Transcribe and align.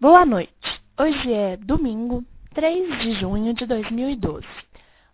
Boa 0.00 0.24
noite. 0.24 0.52
Hoje 0.96 1.32
é 1.32 1.56
domingo, 1.56 2.24
3 2.54 3.00
de 3.00 3.14
junho 3.14 3.52
de 3.52 3.66
2012. 3.66 4.46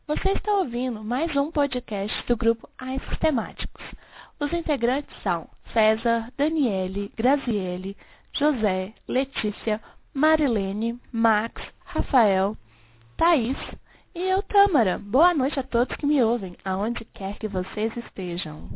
Você 0.07 0.33
está 0.33 0.53
ouvindo 0.59 1.03
mais 1.03 1.35
um 1.35 1.51
podcast 1.51 2.15
do 2.27 2.37
grupo 2.37 2.69
AIS 2.77 3.03
Temáticos. 3.19 3.83
Os 4.39 4.53
integrantes 4.53 5.11
são 5.23 5.49
César, 5.73 6.31
Daniele, 6.37 7.11
Graziele, 7.17 7.97
José, 8.35 8.93
Letícia, 9.09 9.81
Marilene, 10.13 11.01
Max, 11.11 11.63
Rafael, 11.87 12.55
Thaís 13.17 13.57
e 14.15 14.21
eu, 14.21 14.43
Tâmara. 14.43 14.99
Boa 14.99 15.33
noite 15.33 15.59
a 15.59 15.63
todos 15.63 15.97
que 15.97 16.05
me 16.05 16.23
ouvem, 16.23 16.59
aonde 16.63 17.07
quer 17.07 17.39
que 17.39 17.49
vocês 17.49 17.97
estejam. 17.97 18.69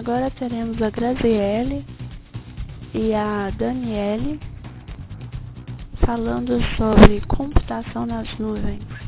Agora 0.00 0.30
teremos 0.30 0.80
a 0.80 0.88
Graziele 0.88 1.84
e 2.94 3.12
a 3.12 3.50
Daniele 3.50 4.40
falando 6.06 6.58
sobre 6.78 7.20
computação 7.26 8.06
nas 8.06 8.26
nuvens. 8.38 8.99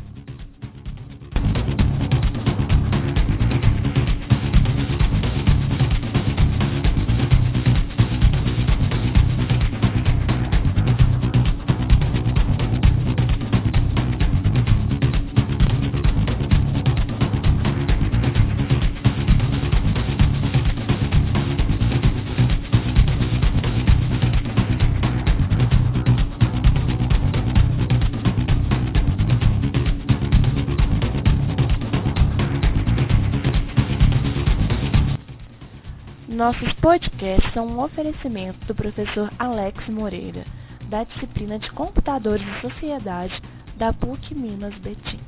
Nossos 36.43 36.73
podcasts 36.81 37.55
são 37.55 37.69
um 37.69 37.81
oferecimento 37.81 38.67
do 38.67 38.75
professor 38.75 39.33
Alex 39.39 39.89
Moreira, 39.89 40.45
da 40.89 41.05
disciplina 41.05 41.57
de 41.57 41.71
Computadores 41.71 42.45
e 42.45 42.61
Sociedade 42.61 43.41
da 43.77 43.93
PUC 43.93 44.35
Minas 44.35 44.75
Betim. 44.79 45.21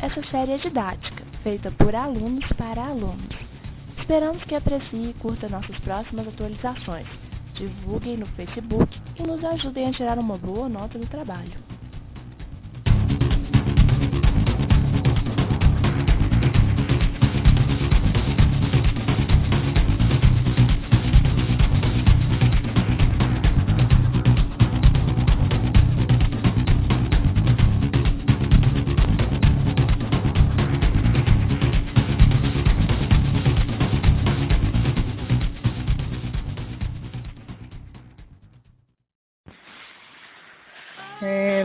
Essa 0.00 0.22
série 0.30 0.52
é 0.52 0.56
didática, 0.56 1.24
feita 1.42 1.70
por 1.72 1.94
alunos 1.94 2.46
para 2.56 2.86
alunos. 2.86 3.36
Esperamos 3.98 4.42
que 4.44 4.54
aprecie 4.54 5.10
e 5.10 5.14
curta 5.18 5.46
nossas 5.46 5.78
próximas 5.80 6.26
atualizações. 6.26 7.06
Divulguem 7.52 8.16
no 8.16 8.26
Facebook 8.28 8.98
e 9.18 9.22
nos 9.22 9.44
ajudem 9.44 9.88
a 9.88 9.92
tirar 9.92 10.18
uma 10.18 10.38
boa 10.38 10.70
nota 10.70 10.98
do 10.98 11.06
trabalho. 11.06 11.69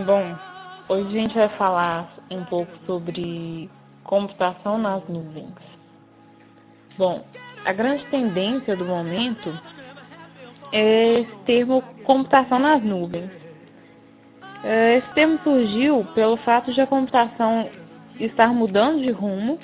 Bom, 0.05 0.37
hoje 0.87 1.07
a 1.07 1.21
gente 1.21 1.35
vai 1.35 1.49
falar 1.49 2.13
um 2.29 2.43
pouco 2.45 2.71
sobre 2.85 3.69
computação 4.03 4.77
nas 4.77 5.03
nuvens. 5.09 5.49
Bom, 6.97 7.25
a 7.65 7.73
grande 7.73 8.05
tendência 8.05 8.75
do 8.75 8.85
momento 8.85 9.51
é 10.71 11.21
esse 11.21 11.35
termo 11.45 11.81
computação 12.03 12.59
nas 12.59 12.83
nuvens. 12.83 13.31
É, 14.63 14.97
esse 14.97 15.09
termo 15.13 15.39
surgiu 15.43 16.05
pelo 16.13 16.37
fato 16.37 16.71
de 16.71 16.81
a 16.81 16.87
computação 16.87 17.67
estar 18.19 18.53
mudando 18.53 19.01
de 19.01 19.09
rumo. 19.09 19.57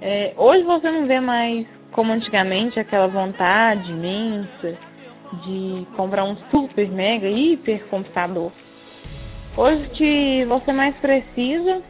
É, 0.00 0.32
hoje 0.38 0.64
você 0.64 0.90
não 0.90 1.06
vê 1.06 1.20
mais 1.20 1.66
como 1.92 2.12
antigamente 2.12 2.80
aquela 2.80 3.08
vontade 3.08 3.90
imensa 3.90 4.76
de 5.44 5.86
comprar 5.96 6.24
um 6.24 6.36
super, 6.50 6.88
mega, 6.90 7.28
hiper 7.28 7.86
computador. 7.88 8.50
Hoje 9.56 9.84
o 9.84 9.90
que 9.90 10.44
você 10.44 10.72
mais 10.72 10.94
precisa 10.98 11.82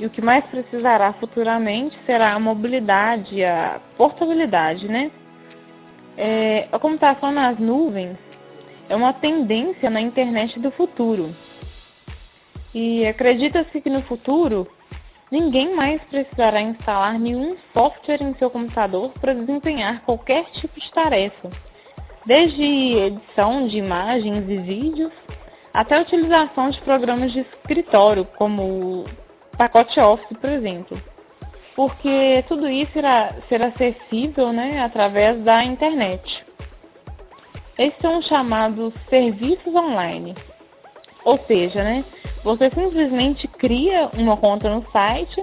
e 0.00 0.06
o 0.06 0.10
que 0.10 0.20
mais 0.20 0.44
precisará 0.46 1.12
futuramente 1.12 1.96
será 2.04 2.34
a 2.34 2.40
mobilidade, 2.40 3.44
a 3.44 3.80
portabilidade, 3.96 4.88
né? 4.88 5.10
É, 6.16 6.66
a 6.72 6.78
computação 6.78 7.30
nas 7.30 7.56
nuvens 7.56 8.18
é 8.88 8.96
uma 8.96 9.12
tendência 9.12 9.88
na 9.88 10.00
internet 10.00 10.58
do 10.58 10.72
futuro. 10.72 11.34
E 12.74 13.06
acredita-se 13.06 13.80
que 13.80 13.88
no 13.88 14.02
futuro 14.02 14.66
ninguém 15.30 15.76
mais 15.76 16.02
precisará 16.02 16.60
instalar 16.60 17.16
nenhum 17.16 17.56
software 17.72 18.22
em 18.22 18.34
seu 18.34 18.50
computador 18.50 19.12
para 19.20 19.34
desempenhar 19.34 20.02
qualquer 20.02 20.46
tipo 20.46 20.80
de 20.80 20.90
tarefa, 20.90 21.48
desde 22.26 22.62
edição 22.62 23.68
de 23.68 23.78
imagens 23.78 24.48
e 24.48 24.56
vídeos 24.56 25.12
até 25.78 25.96
a 25.96 26.00
utilização 26.00 26.70
de 26.70 26.80
programas 26.80 27.30
de 27.30 27.38
escritório, 27.38 28.24
como 28.36 28.62
o 28.64 29.04
pacote 29.56 30.00
Office, 30.00 30.36
por 30.36 30.50
exemplo. 30.50 31.00
Porque 31.76 32.44
tudo 32.48 32.68
isso 32.68 32.90
será, 32.92 33.32
será 33.48 33.68
acessível 33.68 34.52
né, 34.52 34.82
através 34.82 35.40
da 35.44 35.62
internet. 35.62 36.44
Esses 37.78 37.96
são 38.00 38.20
chamados 38.22 38.92
serviços 39.08 39.72
online. 39.72 40.34
Ou 41.24 41.38
seja, 41.46 41.84
né, 41.84 42.04
você 42.42 42.70
simplesmente 42.70 43.46
cria 43.46 44.10
uma 44.14 44.36
conta 44.36 44.68
no 44.68 44.84
site, 44.90 45.40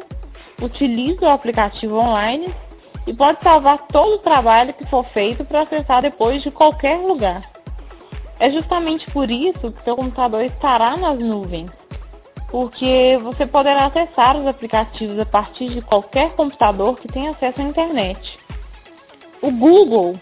utiliza 0.61 1.27
o 1.27 1.29
aplicativo 1.29 1.95
online 1.95 2.53
e 3.07 3.13
pode 3.13 3.41
salvar 3.41 3.87
todo 3.87 4.15
o 4.15 4.19
trabalho 4.19 4.73
que 4.73 4.85
for 4.87 5.05
feito 5.13 5.45
para 5.45 5.61
acessar 5.61 6.01
depois 6.01 6.43
de 6.43 6.51
qualquer 6.51 6.97
lugar. 6.97 7.54
É 8.39 8.51
justamente 8.51 9.09
por 9.11 9.31
isso 9.31 9.71
que 9.71 9.83
seu 9.83 9.95
computador 9.95 10.43
estará 10.43 10.97
nas 10.97 11.17
nuvens, 11.17 11.71
porque 12.51 13.17
você 13.23 13.45
poderá 13.45 13.85
acessar 13.85 14.35
os 14.37 14.45
aplicativos 14.45 15.17
a 15.19 15.25
partir 15.25 15.69
de 15.69 15.81
qualquer 15.81 16.33
computador 16.35 16.97
que 16.97 17.07
tenha 17.07 17.31
acesso 17.31 17.61
à 17.61 17.63
internet. 17.63 18.39
O 19.41 19.51
Google 19.51 20.19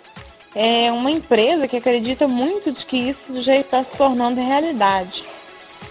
é 0.56 0.92
uma 0.92 1.10
empresa 1.10 1.68
que 1.68 1.78
acredita 1.78 2.28
muito 2.28 2.72
de 2.72 2.86
que 2.86 2.98
isso 2.98 3.42
já 3.42 3.56
está 3.56 3.84
se 3.84 3.98
tornando 3.98 4.40
realidade, 4.40 5.24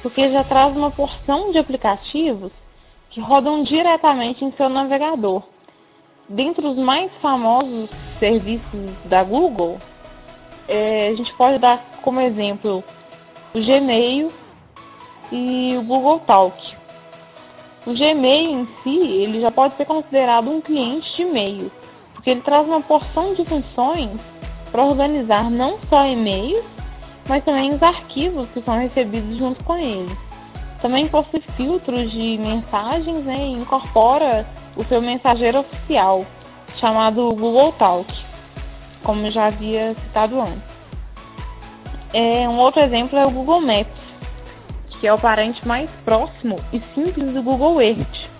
porque 0.00 0.30
já 0.30 0.44
traz 0.44 0.76
uma 0.76 0.92
porção 0.92 1.50
de 1.50 1.58
aplicativos 1.58 2.52
que 3.10 3.20
rodam 3.20 3.64
diretamente 3.64 4.44
em 4.44 4.52
seu 4.52 4.68
navegador. 4.68 5.42
Dentre 6.28 6.66
os 6.66 6.76
mais 6.76 7.12
famosos 7.20 7.90
serviços 8.20 8.94
da 9.06 9.24
Google, 9.24 9.80
é, 10.68 11.08
a 11.08 11.14
gente 11.14 11.32
pode 11.34 11.58
dar 11.58 11.78
como 12.02 12.20
exemplo 12.20 12.82
o 13.54 13.60
Gmail 13.60 14.32
e 15.30 15.76
o 15.78 15.82
Google 15.82 16.20
Talk. 16.20 16.56
O 17.86 17.92
Gmail 17.92 18.50
em 18.50 18.68
si, 18.82 18.98
ele 18.98 19.40
já 19.40 19.50
pode 19.50 19.76
ser 19.76 19.84
considerado 19.84 20.48
um 20.48 20.60
cliente 20.60 21.16
de 21.16 21.22
e-mail, 21.22 21.70
porque 22.14 22.30
ele 22.30 22.40
traz 22.42 22.66
uma 22.66 22.80
porção 22.80 23.34
de 23.34 23.44
funções 23.44 24.10
para 24.70 24.84
organizar 24.84 25.50
não 25.50 25.78
só 25.88 26.06
e-mails, 26.06 26.64
mas 27.28 27.44
também 27.44 27.74
os 27.74 27.82
arquivos 27.82 28.48
que 28.50 28.62
são 28.62 28.78
recebidos 28.78 29.36
junto 29.36 29.62
com 29.64 29.76
ele. 29.76 30.16
Também 30.80 31.08
possui 31.08 31.40
filtros 31.56 32.10
de 32.10 32.38
mensagens 32.38 33.24
né, 33.24 33.46
e 33.46 33.52
incorpora 33.52 34.46
o 34.76 34.84
seu 34.84 35.00
mensageiro 35.02 35.60
oficial, 35.60 36.24
chamado 36.76 37.34
Google 37.34 37.72
Talk, 37.72 38.12
como 39.02 39.30
já 39.30 39.46
havia 39.46 39.94
citado 39.94 40.40
antes. 40.40 40.62
É, 42.12 42.48
um 42.48 42.58
outro 42.58 42.82
exemplo 42.82 43.18
é 43.18 43.26
o 43.26 43.30
Google 43.30 43.60
Maps, 43.60 44.02
que 45.00 45.06
é 45.06 45.12
o 45.12 45.18
parente 45.18 45.66
mais 45.66 45.90
próximo 46.04 46.58
e 46.72 46.80
simples 46.94 47.32
do 47.32 47.42
Google 47.42 47.80
Earth. 47.80 48.30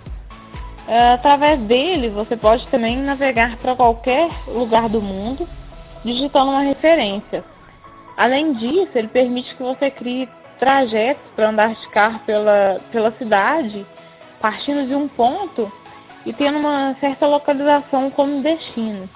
É, 0.87 1.13
através 1.15 1.61
dele, 1.61 2.11
você 2.11 2.37
pode 2.37 2.67
também 2.69 2.97
navegar 2.99 3.57
para 3.57 3.75
qualquer 3.75 4.31
lugar 4.47 4.89
do 4.89 5.01
mundo, 5.01 5.49
digitando 6.05 6.51
uma 6.51 6.61
referência. 6.61 7.45
Além 8.17 8.53
disso, 8.55 8.91
ele 8.95 9.09
permite 9.09 9.55
que 9.55 9.63
você 9.63 9.91
crie 9.91 10.29
trajetos 10.59 11.25
para 11.35 11.49
andar 11.49 11.75
de 11.75 11.89
carro 11.89 12.21
pela, 12.27 12.81
pela 12.93 13.11
cidade, 13.13 13.87
partindo 14.41 14.87
de 14.87 14.95
um 14.95 15.09
ponto 15.09 15.73
e 16.27 16.33
tendo 16.33 16.59
uma 16.59 16.95
certa 17.01 17.27
localização 17.27 18.11
como 18.11 18.43
destino. 18.43 19.09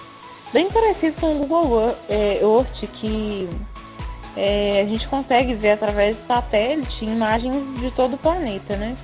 Bem 0.57 0.71
parecido 0.71 1.21
com 1.21 1.35
o 1.35 1.39
Google 1.41 1.95
é, 2.09 2.41
Earth, 2.43 2.91
que 2.95 3.47
é, 4.35 4.81
a 4.81 4.89
gente 4.89 5.07
consegue 5.09 5.53
ver 5.53 5.73
através 5.73 6.17
de 6.17 6.27
satélite 6.27 7.05
imagens 7.05 7.79
de 7.79 7.91
todo 7.91 8.15
o 8.15 8.19
planeta, 8.19 8.75
né? 8.75 8.97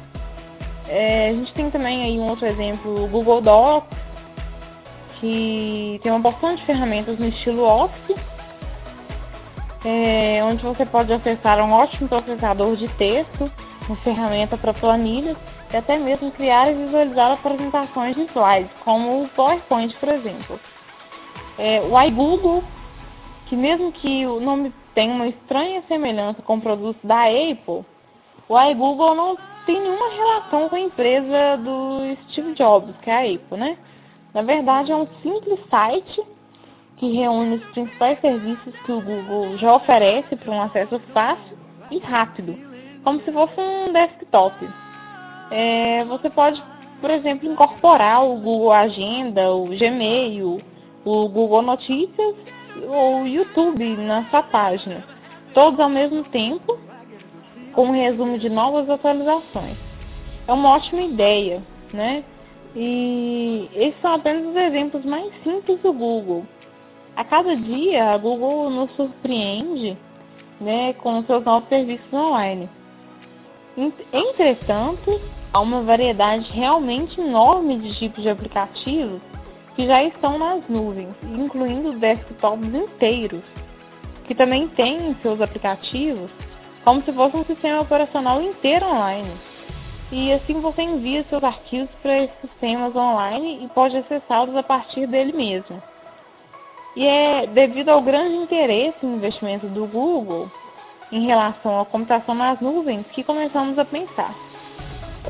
É, 0.88 1.28
a 1.28 1.32
gente 1.34 1.52
tem 1.52 1.70
também 1.70 2.04
aí 2.04 2.18
um 2.18 2.26
outro 2.26 2.46
exemplo, 2.46 3.04
o 3.04 3.06
Google 3.06 3.42
Docs, 3.42 3.86
que 5.20 6.00
tem 6.02 6.10
uma 6.10 6.22
porção 6.22 6.54
de 6.54 6.64
ferramentas 6.64 7.18
no 7.18 7.26
estilo 7.26 7.64
Office, 7.64 8.16
é, 9.84 10.42
onde 10.42 10.64
você 10.64 10.86
pode 10.86 11.12
acessar 11.12 11.60
um 11.60 11.70
ótimo 11.70 12.08
processador 12.08 12.76
de 12.76 12.88
texto, 12.96 13.52
uma 13.86 13.96
ferramenta 13.96 14.56
para 14.56 14.72
planilhas 14.72 15.36
e 15.70 15.76
até 15.76 15.98
mesmo 15.98 16.32
criar 16.32 16.70
e 16.70 16.74
visualizar 16.86 17.32
apresentações 17.32 18.16
de 18.16 18.22
slides, 18.22 18.72
como 18.82 19.24
o 19.24 19.28
PowerPoint, 19.28 19.94
por 19.96 20.08
exemplo. 20.08 20.58
É, 21.58 21.80
o 21.80 22.00
iGoogle, 22.02 22.62
que 23.46 23.56
mesmo 23.56 23.92
que 23.92 24.26
o 24.26 24.40
nome 24.40 24.72
tenha 24.94 25.14
uma 25.14 25.28
estranha 25.28 25.82
semelhança 25.88 26.42
com 26.42 26.60
produtos 26.60 27.02
da 27.02 27.24
Apple, 27.24 27.84
o 28.48 28.60
iGoogle 28.60 29.14
não 29.14 29.36
tem 29.66 29.80
nenhuma 29.80 30.08
relação 30.10 30.68
com 30.68 30.76
a 30.76 30.80
empresa 30.80 31.56
do 31.58 32.16
Steve 32.24 32.54
Jobs, 32.54 32.94
que 33.02 33.10
é 33.10 33.14
a 33.14 33.34
Apple, 33.34 33.58
né? 33.58 33.78
Na 34.34 34.42
verdade, 34.42 34.92
é 34.92 34.96
um 34.96 35.06
simples 35.22 35.60
site 35.70 36.22
que 36.96 37.12
reúne 37.12 37.56
os 37.56 37.64
principais 37.70 38.20
serviços 38.20 38.74
que 38.84 38.92
o 38.92 39.00
Google 39.00 39.56
já 39.58 39.74
oferece 39.74 40.36
para 40.36 40.52
um 40.52 40.62
acesso 40.62 41.00
fácil 41.12 41.58
e 41.90 41.98
rápido, 41.98 42.56
como 43.04 43.20
se 43.22 43.32
fosse 43.32 43.60
um 43.60 43.92
desktop. 43.92 44.68
É, 45.50 46.04
você 46.04 46.30
pode, 46.30 46.62
por 47.00 47.10
exemplo, 47.10 47.50
incorporar 47.50 48.24
o 48.24 48.36
Google 48.36 48.72
Agenda, 48.72 49.52
o 49.52 49.66
Gmail, 49.66 50.62
o 51.04 51.28
Google 51.28 51.62
Notícias 51.62 52.34
ou 52.88 53.22
o 53.22 53.26
YouTube 53.26 53.96
na 53.96 54.24
sua 54.26 54.42
página, 54.42 55.04
todos 55.54 55.78
ao 55.78 55.88
mesmo 55.88 56.24
tempo, 56.24 56.78
com 57.72 57.86
um 57.86 57.92
resumo 57.92 58.38
de 58.38 58.48
novas 58.48 58.88
atualizações. 58.88 59.76
É 60.46 60.52
uma 60.52 60.70
ótima 60.70 61.02
ideia, 61.02 61.62
né? 61.92 62.24
E 62.74 63.68
esses 63.74 64.00
são 64.00 64.14
apenas 64.14 64.46
os 64.46 64.56
exemplos 64.56 65.04
mais 65.04 65.30
simples 65.42 65.78
do 65.80 65.92
Google. 65.92 66.44
A 67.16 67.24
cada 67.24 67.54
dia, 67.54 68.10
a 68.10 68.16
Google 68.16 68.70
nos 68.70 68.90
surpreende 68.92 69.96
né, 70.60 70.94
com 70.94 71.22
seus 71.24 71.44
novos 71.44 71.68
serviços 71.68 72.12
online. 72.12 72.68
Entretanto, 74.12 75.20
há 75.52 75.60
uma 75.60 75.82
variedade 75.82 76.50
realmente 76.52 77.20
enorme 77.20 77.78
de 77.78 77.94
tipos 77.98 78.22
de 78.22 78.30
aplicativos 78.30 79.20
que 79.74 79.86
já 79.86 80.02
estão 80.04 80.38
nas 80.38 80.66
nuvens, 80.68 81.14
incluindo 81.22 81.98
desktops 81.98 82.74
inteiros, 82.74 83.42
que 84.24 84.34
também 84.34 84.68
têm 84.68 85.16
seus 85.22 85.40
aplicativos 85.40 86.30
como 86.84 87.02
se 87.02 87.12
fosse 87.12 87.36
um 87.36 87.44
sistema 87.44 87.80
operacional 87.80 88.42
inteiro 88.42 88.86
online. 88.86 89.32
E 90.10 90.32
assim 90.32 90.60
você 90.60 90.82
envia 90.82 91.24
seus 91.24 91.42
arquivos 91.42 91.88
para 92.02 92.24
esses 92.24 92.40
sistemas 92.40 92.94
online 92.94 93.64
e 93.64 93.68
pode 93.68 93.96
acessá-los 93.96 94.54
a 94.56 94.62
partir 94.62 95.06
dele 95.06 95.32
mesmo. 95.32 95.82
E 96.94 97.06
é 97.06 97.46
devido 97.46 97.88
ao 97.88 98.02
grande 98.02 98.36
interesse 98.36 98.98
no 99.02 99.16
investimento 99.16 99.66
do 99.68 99.86
Google 99.86 100.50
em 101.10 101.24
relação 101.24 101.80
à 101.80 101.86
computação 101.86 102.34
nas 102.34 102.60
nuvens 102.60 103.06
que 103.12 103.24
começamos 103.24 103.78
a 103.78 103.84
pensar. 103.84 104.34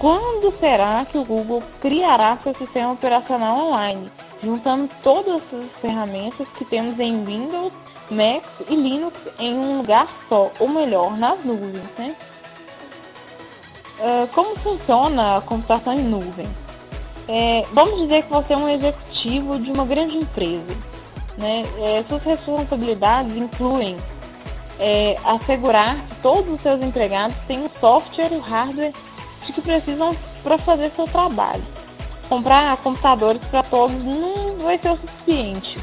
Quando 0.01 0.53
será 0.59 1.05
que 1.05 1.19
o 1.19 1.25
Google 1.25 1.63
criará 1.81 2.39
seu 2.43 2.55
sistema 2.57 2.93
operacional 2.93 3.69
online, 3.69 4.11
juntando 4.43 4.91
todas 5.03 5.43
as 5.53 5.81
ferramentas 5.81 6.47
que 6.59 6.65
temos 6.67 6.99
em 6.99 7.25
Windows, 7.25 7.73
Mac 8.11 8.45
e 8.69 8.75
Linux 8.75 9.17
em 9.39 9.55
um 9.55 9.79
lugar 9.79 10.09
só, 10.29 10.51
ou 10.59 10.69
melhor, 10.69 11.17
nas 11.17 11.43
nuvens, 11.45 11.89
né? 11.97 12.17
Uh, 13.99 14.27
como 14.35 14.59
funciona 14.61 15.37
a 15.37 15.41
computação 15.43 15.93
em 15.93 16.03
nuvem? 16.03 16.49
É, 17.29 17.65
vamos 17.73 18.01
dizer 18.01 18.25
que 18.25 18.31
você 18.31 18.53
é 18.53 18.57
um 18.57 18.69
executivo 18.69 19.59
de 19.61 19.71
uma 19.71 19.85
grande 19.85 20.17
empresa. 20.17 20.77
Né? 21.39 21.65
É, 21.79 22.05
suas 22.09 22.23
responsabilidades 22.25 23.35
incluem 23.37 23.97
é, 24.79 25.17
assegurar 25.25 26.05
que 26.07 26.15
todos 26.17 26.53
os 26.53 26.61
seus 26.63 26.83
empregados 26.83 27.37
têm 27.47 27.65
o 27.65 27.71
software 27.81 28.33
e 28.33 28.37
o 28.37 28.41
hardware 28.41 28.93
de 29.47 29.53
que 29.53 29.61
precisam 29.61 30.17
para 30.43 30.59
fazer 30.59 30.91
seu 30.97 31.07
trabalho. 31.07 31.65
Comprar 32.33 32.79
computadores 32.79 33.45
para 33.51 33.63
todos 33.65 34.03
não 34.03 34.57
vai 34.57 34.79
ser 34.79 34.93
o 34.93 34.97
suficiente. 34.97 35.79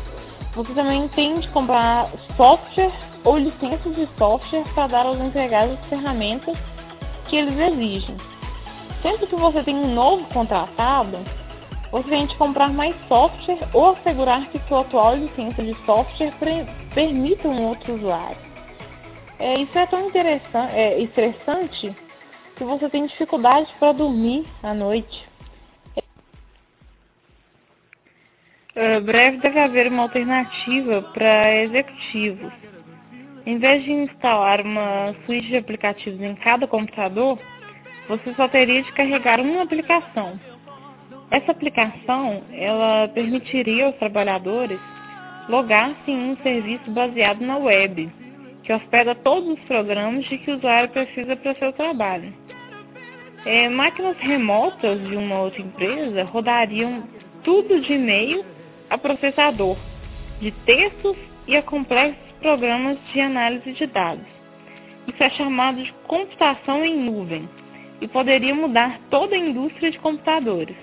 Você 0.55 0.73
também 0.73 1.07
tem 1.09 1.39
de 1.39 1.47
comprar 1.49 2.09
software 2.35 2.91
ou 3.23 3.37
licenças 3.37 3.95
de 3.95 4.09
software 4.17 4.63
para 4.73 4.87
dar 4.87 5.05
aos 5.05 5.19
empregados 5.19 5.77
as 5.77 5.85
ferramentas 5.85 6.57
que 7.27 7.35
eles 7.35 7.55
exigem. 7.55 8.17
Sempre 9.03 9.27
que 9.27 9.35
você 9.35 9.61
tem 9.61 9.75
um 9.75 9.93
novo 9.93 10.25
contratado, 10.33 11.19
você 11.91 12.09
tem 12.09 12.25
de 12.25 12.35
comprar 12.35 12.73
mais 12.73 12.95
software 13.07 13.69
ou 13.71 13.91
assegurar 13.91 14.49
que 14.49 14.59
sua 14.67 14.81
atual 14.81 15.17
licença 15.17 15.63
de 15.63 15.75
software 15.85 16.33
permita 16.95 17.47
um 17.47 17.67
outro 17.67 17.93
usuário. 17.93 18.37
É, 19.37 19.59
isso 19.59 19.77
é 19.77 19.85
tão 19.85 20.07
interessante, 20.07 20.73
é, 20.73 20.99
estressante 20.99 21.95
que 22.55 22.63
você 22.63 22.89
tem 22.89 23.05
dificuldade 23.05 23.71
para 23.79 23.91
dormir 23.91 24.47
à 24.63 24.73
noite. 24.73 25.28
Uh, 28.79 29.01
breve 29.01 29.39
deve 29.39 29.59
haver 29.59 29.87
uma 29.87 30.03
alternativa 30.03 31.01
para 31.01 31.53
executivos. 31.63 32.49
Em 33.45 33.57
vez 33.57 33.83
de 33.83 33.91
instalar 33.91 34.61
uma 34.61 35.13
suíte 35.25 35.49
de 35.49 35.57
aplicativos 35.57 36.21
em 36.21 36.33
cada 36.35 36.65
computador, 36.65 37.37
você 38.07 38.33
só 38.35 38.47
teria 38.47 38.81
de 38.81 38.89
carregar 38.93 39.41
uma 39.41 39.63
aplicação. 39.63 40.39
Essa 41.29 41.51
aplicação, 41.51 42.41
ela 42.53 43.09
permitiria 43.09 43.87
aos 43.87 43.97
trabalhadores 43.97 44.79
logar-se 45.49 46.09
em 46.09 46.31
um 46.31 46.37
serviço 46.37 46.89
baseado 46.89 47.41
na 47.41 47.57
web, 47.57 48.09
que 48.63 48.71
hospeda 48.71 49.13
todos 49.13 49.49
os 49.49 49.59
programas 49.65 50.23
de 50.23 50.37
que 50.37 50.51
o 50.51 50.55
usuário 50.55 50.87
precisa 50.87 51.35
para 51.35 51.53
seu 51.55 51.73
trabalho. 51.73 52.33
É, 53.45 53.67
máquinas 53.67 54.15
remotas 54.19 55.05
de 55.05 55.17
uma 55.17 55.41
outra 55.41 55.61
empresa 55.61 56.23
rodariam 56.23 57.03
tudo 57.43 57.81
de 57.81 57.91
e-mail 57.91 58.45
a 58.89 58.97
processador 58.97 59.77
de 60.39 60.51
textos 60.65 61.15
e 61.47 61.55
a 61.55 61.61
complexos 61.61 62.29
programas 62.41 62.97
de 63.13 63.19
análise 63.19 63.73
de 63.73 63.85
dados. 63.87 64.25
Isso 65.07 65.23
é 65.23 65.29
chamado 65.31 65.83
de 65.83 65.91
computação 66.07 66.85
em 66.85 66.95
nuvem 66.95 67.49
e 68.01 68.07
poderia 68.07 68.55
mudar 68.55 68.99
toda 69.09 69.35
a 69.35 69.39
indústria 69.39 69.91
de 69.91 69.99
computadores. 69.99 70.75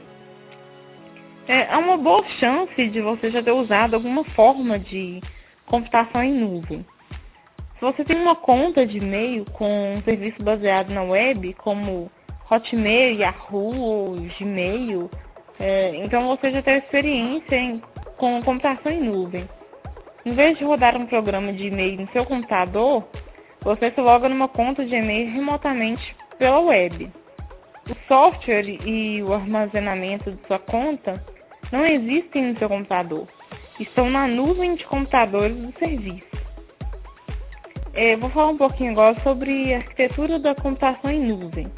É, 1.48 1.72
há 1.72 1.78
uma 1.78 1.96
boa 1.96 2.24
chance 2.40 2.88
de 2.88 3.00
você 3.00 3.30
já 3.30 3.42
ter 3.42 3.52
usado 3.52 3.94
alguma 3.94 4.24
forma 4.24 4.78
de 4.78 5.20
computação 5.66 6.22
em 6.22 6.32
nuvem. 6.32 6.84
Se 7.78 7.80
você 7.80 8.04
tem 8.04 8.16
uma 8.16 8.34
conta 8.34 8.86
de 8.86 8.98
e-mail 8.98 9.44
com 9.52 9.94
um 9.94 10.02
serviço 10.02 10.42
baseado 10.42 10.90
na 10.90 11.02
web, 11.02 11.54
como 11.54 12.10
Hotmail, 12.50 13.16
Yahoo 13.16 13.80
ou 13.80 14.16
Gmail, 14.38 15.10
é, 15.60 15.96
então 16.04 16.26
você 16.28 16.50
já 16.50 16.62
tem 16.62 16.78
experiência 16.78 17.54
em 17.54 17.80
com 18.16 18.42
computação 18.42 18.92
em 18.92 19.00
nuvem. 19.00 19.48
Em 20.24 20.32
vez 20.32 20.58
de 20.58 20.64
rodar 20.64 20.96
um 20.96 21.06
programa 21.06 21.52
de 21.52 21.68
e-mail 21.68 22.00
no 22.00 22.08
seu 22.08 22.24
computador, 22.24 23.04
você 23.60 23.90
se 23.90 24.00
loga 24.00 24.28
numa 24.28 24.48
conta 24.48 24.84
de 24.84 24.94
e-mail 24.94 25.32
remotamente 25.32 26.16
pela 26.38 26.60
web. 26.60 27.10
O 27.88 27.94
software 28.08 28.66
e 28.84 29.22
o 29.22 29.32
armazenamento 29.32 30.32
de 30.32 30.46
sua 30.46 30.58
conta 30.58 31.24
não 31.70 31.84
existem 31.84 32.52
no 32.52 32.58
seu 32.58 32.68
computador. 32.68 33.28
Estão 33.78 34.10
na 34.10 34.26
nuvem 34.26 34.74
de 34.74 34.84
computadores 34.86 35.56
do 35.56 35.72
serviço. 35.78 36.36
É, 37.94 38.16
vou 38.16 38.28
falar 38.30 38.48
um 38.48 38.58
pouquinho 38.58 38.92
agora 38.92 39.18
sobre 39.22 39.72
a 39.72 39.78
arquitetura 39.78 40.38
da 40.38 40.54
computação 40.54 41.10
em 41.10 41.20
nuvem. 41.20 41.70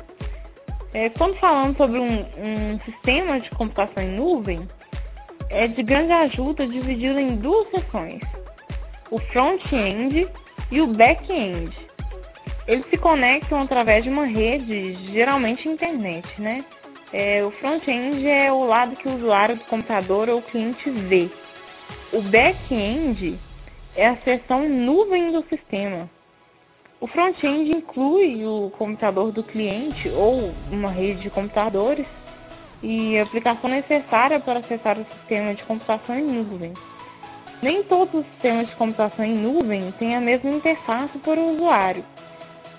É, 0.94 1.10
quando 1.10 1.36
falamos 1.36 1.76
sobre 1.76 1.98
um, 1.98 2.20
um 2.20 2.80
sistema 2.80 3.38
de 3.40 3.50
computação 3.50 4.02
em 4.02 4.16
nuvem, 4.16 4.66
é 5.50 5.66
de 5.66 5.82
grande 5.82 6.12
ajuda 6.12 6.66
dividido 6.66 7.18
em 7.18 7.36
duas 7.36 7.68
seções, 7.70 8.20
o 9.10 9.18
front-end 9.18 10.28
e 10.70 10.80
o 10.80 10.86
back-end. 10.86 11.74
Eles 12.66 12.86
se 12.90 12.98
conectam 12.98 13.62
através 13.62 14.04
de 14.04 14.10
uma 14.10 14.26
rede, 14.26 14.94
geralmente 15.12 15.68
internet, 15.68 16.28
né? 16.38 16.64
É, 17.12 17.42
o 17.42 17.50
front-end 17.52 18.26
é 18.26 18.52
o 18.52 18.64
lado 18.64 18.96
que 18.96 19.08
o 19.08 19.14
usuário 19.14 19.56
do 19.56 19.64
computador 19.64 20.28
ou 20.28 20.42
cliente 20.42 20.90
vê. 20.90 21.30
O 22.12 22.20
back-end 22.20 23.38
é 23.96 24.06
a 24.06 24.16
seção 24.18 24.68
nuvem 24.68 25.32
do 25.32 25.42
sistema. 25.48 26.10
O 27.00 27.06
front-end 27.06 27.70
inclui 27.70 28.44
o 28.44 28.70
computador 28.76 29.32
do 29.32 29.42
cliente 29.42 30.08
ou 30.10 30.52
uma 30.70 30.90
rede 30.90 31.22
de 31.22 31.30
computadores 31.30 32.06
e 32.82 33.18
aplicação 33.18 33.70
necessária 33.70 34.40
para 34.40 34.60
acessar 34.60 34.98
o 34.98 35.04
sistema 35.04 35.54
de 35.54 35.62
computação 35.64 36.18
em 36.18 36.24
nuvem. 36.24 36.72
Nem 37.60 37.82
todos 37.84 38.14
os 38.14 38.26
sistemas 38.32 38.68
de 38.68 38.76
computação 38.76 39.24
em 39.24 39.34
nuvem 39.34 39.92
têm 39.98 40.14
a 40.14 40.20
mesma 40.20 40.50
interface 40.50 41.18
para 41.18 41.40
o 41.40 41.54
usuário. 41.54 42.04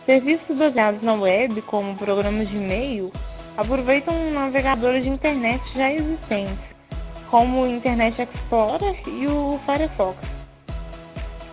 Serviços 0.05 0.57
baseados 0.57 1.01
na 1.01 1.13
web, 1.13 1.61
como 1.63 1.97
programas 1.97 2.47
de 2.47 2.55
e-mail, 2.55 3.11
aproveitam 3.57 4.31
navegadores 4.31 5.03
de 5.03 5.09
internet 5.09 5.61
já 5.75 5.91
existentes, 5.91 6.65
como 7.29 7.63
o 7.63 7.67
Internet 7.67 8.21
Explorer 8.21 8.95
e 9.05 9.27
o 9.27 9.59
Firefox. 9.65 10.17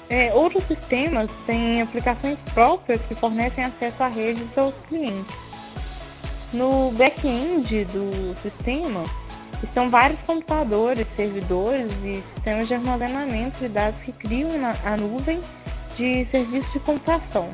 É, 0.09 0.33
outros 0.33 0.65
sistemas 0.69 1.29
têm 1.47 1.83
aplicações 1.83 2.39
próprias 2.55 3.01
que 3.07 3.17
fornecem 3.17 3.65
acesso 3.65 4.01
à 4.05 4.07
rede 4.07 4.45
de 4.45 4.55
seus 4.55 4.75
clientes. 4.89 5.35
No 6.57 6.91
back-end 6.93 7.85
do 7.93 8.35
sistema 8.41 9.05
estão 9.63 9.91
vários 9.91 10.19
computadores, 10.23 11.07
servidores 11.15 11.93
e 12.03 12.25
sistemas 12.33 12.67
de 12.67 12.73
armazenamento 12.73 13.59
de 13.59 13.69
dados 13.69 14.01
que 14.05 14.13
criam 14.13 14.53
a 14.65 14.97
nuvem 14.97 15.45
de 15.99 16.25
serviços 16.31 16.73
de 16.73 16.81
computação. 16.81 17.51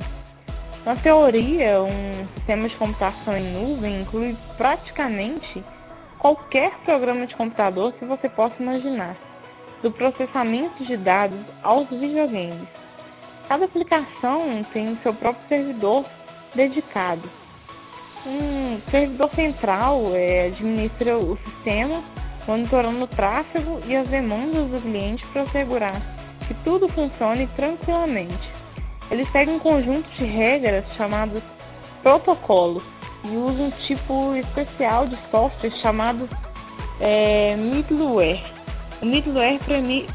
Na 0.87 0.95
teoria, 0.95 1.83
um 1.83 2.29
sistema 2.37 2.69
de 2.69 2.77
computação 2.77 3.37
em 3.37 3.53
nuvem 3.53 4.03
inclui 4.03 4.37
praticamente 4.57 5.65
qualquer 6.21 6.71
programa 6.85 7.27
de 7.27 7.35
computador 7.35 7.93
que 7.95 8.05
você 8.05 8.29
possa 8.29 8.55
imaginar, 8.63 9.17
do 9.83 9.91
processamento 9.91 10.85
de 10.85 10.97
dados 10.97 11.41
aos 11.65 11.89
videogames. 11.91 12.69
Cada 13.49 13.65
aplicação 13.65 14.65
tem 14.73 14.97
seu 15.03 15.13
próprio 15.13 15.49
servidor 15.49 16.05
dedicado. 16.55 17.42
Um 18.25 18.81
servidor 18.91 19.31
central 19.35 20.15
é, 20.15 20.47
administra 20.47 21.19
o 21.19 21.37
sistema, 21.39 22.05
monitorando 22.47 23.05
o 23.05 23.09
tráfego 23.09 23.81
e 23.85 23.97
as 23.97 24.07
demandas 24.09 24.71
do 24.71 24.81
cliente 24.81 25.27
para 25.33 25.43
assegurar 25.43 26.01
que 26.47 26.55
tudo 26.63 26.89
funcione 26.89 27.49
tranquilamente. 27.57 28.51
Eles 29.11 29.31
seguem 29.33 29.57
um 29.57 29.59
conjunto 29.59 30.09
de 30.11 30.25
regras 30.25 30.85
chamadas 30.97 31.43
protocolos 32.03 32.83
e 33.25 33.37
usam 33.37 33.67
um 33.67 33.71
tipo 33.87 34.35
especial 34.37 35.07
de 35.07 35.19
software 35.31 35.71
chamado 35.83 36.29
é, 37.01 37.57
middleware. 37.57 38.43
O 39.01 39.07
middleware 39.07 39.59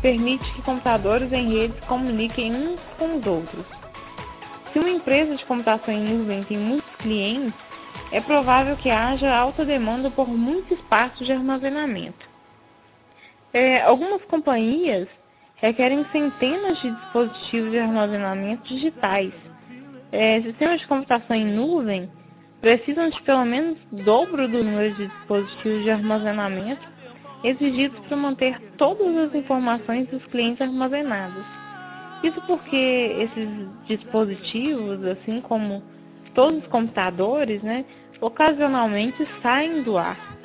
permite 0.02 0.54
que 0.54 0.62
computadores 0.62 1.32
em 1.34 1.52
redes 1.52 1.80
comuniquem 1.82 2.54
uns 2.54 2.80
com 2.98 3.18
os 3.18 3.28
outros. 3.28 3.66
Se 4.72 4.80
uma 4.80 4.90
empresa 4.90 5.36
de 5.36 5.46
computação 5.46 5.94
em 5.94 6.04
nuvem 6.04 6.44
tem 6.44 6.58
muitos 6.58 6.96
clientes, 6.98 7.67
é 8.12 8.22
provável 8.22 8.76
que 8.78 8.90
haja 8.90 9.34
alta 9.34 9.66
demanda 9.66 10.10
por 10.10 10.28
muito 10.28 10.74
espaço 10.74 11.24
de 11.24 11.32
armazenamento. 11.32 12.28
É, 13.54 13.82
algumas 13.82 14.24
companhias 14.26 15.08
requerem 15.56 16.06
centenas 16.12 16.80
de 16.82 16.92
dispositivos 16.92 17.72
de 17.72 17.80
armazenamento 17.80 18.64
digitais. 18.64 19.34
É, 20.12 20.42
sistemas 20.42 20.80
de 20.80 20.88
computação 20.88 21.36
em 21.36 21.46
nuvem 21.46 22.10
precisam 22.62 23.10
de 23.10 23.22
pelo 23.24 23.46
menos 23.46 23.78
dobro 23.92 24.48
do 24.48 24.64
número 24.64 24.94
de 24.96 25.08
dispositivos 25.08 25.84
de 25.84 25.92
armazenamento 25.92 26.98
exigidos 27.44 28.00
para 28.08 28.18
manter 28.18 28.60
todas 28.78 29.16
as 29.18 29.36
informações 29.36 30.08
dos 30.08 30.26
clientes 30.28 30.62
armazenadas. 30.62 31.46
Isso 32.24 32.42
porque 32.48 32.76
esses 32.76 33.50
dispositivos, 33.86 35.04
assim 35.06 35.40
como 35.42 35.84
todos 36.38 36.60
os 36.60 36.68
computadores, 36.68 37.64
né, 37.64 37.84
ocasionalmente 38.22 39.28
saem 39.42 39.82
do 39.82 39.98
ar. 39.98 40.38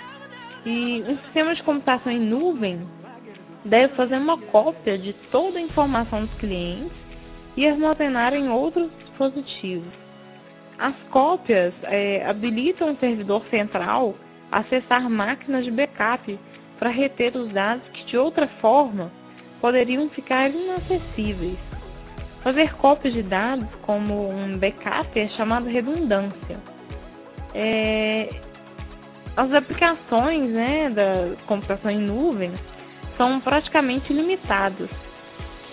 E 0.64 1.04
um 1.06 1.18
sistema 1.18 1.54
de 1.54 1.62
computação 1.62 2.10
em 2.10 2.18
nuvem 2.18 2.80
deve 3.62 3.94
fazer 3.94 4.16
uma 4.16 4.38
cópia 4.38 4.96
de 4.96 5.12
toda 5.30 5.58
a 5.58 5.62
informação 5.62 6.24
dos 6.24 6.34
clientes 6.36 6.96
e 7.58 7.68
armazenar 7.68 8.32
em 8.32 8.48
outros 8.48 8.90
dispositivos. 9.00 9.92
As 10.78 10.94
cópias 11.10 11.74
é, 11.82 12.24
habilitam 12.26 12.92
o 12.92 12.96
servidor 12.96 13.44
central 13.50 14.14
a 14.50 14.60
acessar 14.60 15.10
máquinas 15.10 15.62
de 15.62 15.70
backup 15.70 16.38
para 16.78 16.88
reter 16.88 17.36
os 17.36 17.52
dados 17.52 17.86
que 17.90 18.06
de 18.06 18.16
outra 18.16 18.48
forma 18.62 19.12
poderiam 19.60 20.08
ficar 20.08 20.48
inacessíveis. 20.48 21.71
Fazer 22.42 22.74
cópias 22.74 23.14
de 23.14 23.22
dados 23.22 23.68
como 23.82 24.28
um 24.28 24.58
backup 24.58 25.18
é 25.18 25.28
chamado 25.28 25.68
redundância. 25.68 26.58
É, 27.54 28.28
as 29.36 29.52
aplicações 29.52 30.50
né, 30.50 30.90
da 30.90 31.36
computação 31.46 31.90
em 31.90 32.00
nuvem 32.00 32.52
são 33.16 33.40
praticamente 33.40 34.12
limitados. 34.12 34.90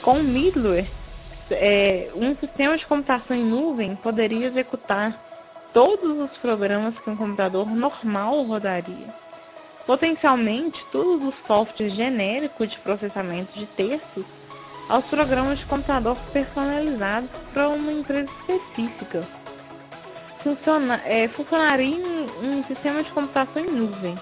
Com 0.04 0.20
o 0.20 0.24
middleware, 0.24 0.88
é, 1.50 2.12
um 2.16 2.36
sistema 2.36 2.78
de 2.78 2.86
computação 2.86 3.36
em 3.36 3.44
nuvem 3.44 3.96
poderia 3.98 4.48
executar 4.48 5.20
todos 5.74 6.20
os 6.20 6.38
programas 6.38 6.98
que 7.00 7.10
um 7.10 7.18
computador 7.18 7.68
normal 7.68 8.44
rodaria. 8.44 9.14
Potencialmente, 9.88 10.80
todos 10.92 11.30
os 11.30 11.36
softwares 11.48 11.96
genéricos 11.96 12.70
de 12.70 12.78
processamento 12.80 13.58
de 13.58 13.66
textos 13.68 14.26
aos 14.90 15.06
programas 15.06 15.60
de 15.60 15.66
computador 15.68 16.18
personalizados 16.34 17.30
para 17.54 17.70
uma 17.70 17.92
empresa 17.92 18.30
específica. 18.42 19.24
Funciona, 20.44 21.02
é, 21.06 21.28
funcionaria 21.30 21.96
em 21.96 22.30
um 22.42 22.64
sistema 22.66 23.04
de 23.04 23.12
computação 23.12 23.64
em 23.64 23.72
nuvem. 23.72 24.18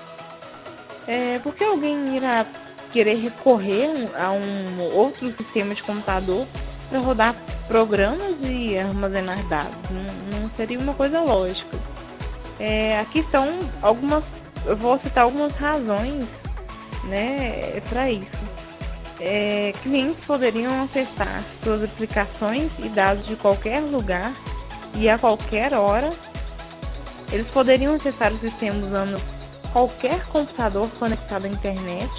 É, 1.07 1.39
por 1.39 1.55
que 1.55 1.63
alguém 1.63 2.17
irá 2.17 2.45
querer 2.91 3.15
recorrer 3.15 4.09
a 4.15 4.31
um 4.31 4.81
outro 4.93 5.35
sistema 5.37 5.75
de 5.75 5.83
computador 5.83 6.47
para 6.89 6.99
rodar 6.99 7.35
programas 7.67 8.35
e 8.41 8.77
armazenar 8.77 9.45
dados. 9.47 9.77
Não, 9.91 10.39
não 10.39 10.49
seria 10.55 10.79
uma 10.79 10.93
coisa 10.93 11.21
lógica. 11.21 11.77
É, 12.59 12.99
aqui 12.99 13.19
estão 13.19 13.69
algumas, 13.81 14.23
eu 14.65 14.75
vou 14.75 14.97
citar 14.99 15.25
algumas 15.25 15.51
razões 15.53 16.27
né, 17.03 17.81
para 17.89 18.09
isso. 18.11 18.46
É, 19.19 19.73
clientes 19.81 20.23
poderiam 20.25 20.83
acessar 20.83 21.43
suas 21.63 21.83
aplicações 21.83 22.71
e 22.79 22.89
dados 22.89 23.25
de 23.25 23.35
qualquer 23.37 23.81
lugar 23.81 24.33
e 24.95 25.09
a 25.09 25.17
qualquer 25.17 25.73
hora. 25.73 26.13
Eles 27.31 27.49
poderiam 27.51 27.95
acessar 27.95 28.31
o 28.33 28.39
sistema 28.39 28.85
usando 28.85 29.21
qualquer 29.73 30.25
computador 30.27 30.89
conectado 30.99 31.45
à 31.45 31.47
internet 31.47 32.11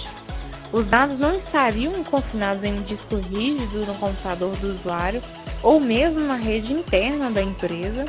os 0.73 0.87
dados 0.89 1.19
não 1.19 1.35
estariam 1.37 2.05
confinados 2.05 2.63
em 2.63 2.75
um 2.75 2.83
disco 2.83 3.17
rígido 3.17 3.87
no 3.87 3.95
computador 3.95 4.55
do 4.57 4.75
usuário 4.75 5.23
ou 5.63 5.81
mesmo 5.81 6.21
na 6.21 6.37
rede 6.37 6.73
interna 6.73 7.31
da 7.31 7.43
empresa. 7.43 8.05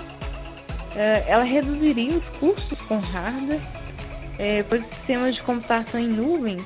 É, 0.96 1.24
ela 1.28 1.44
reduziria 1.44 2.18
os 2.18 2.26
custos 2.40 2.80
com 2.88 2.98
hardware, 2.98 3.62
é, 4.38 4.64
pois 4.64 4.86
sistemas 4.90 5.36
de 5.36 5.44
computação 5.44 6.00
em 6.00 6.08
nuvens 6.08 6.66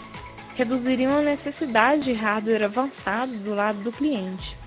reduziriam 0.56 1.18
a 1.18 1.22
necessidade 1.22 2.04
de 2.04 2.14
hardware 2.14 2.64
avançado 2.64 3.34
do 3.38 3.54
lado 3.54 3.80
do 3.80 3.92
cliente. 3.92 4.58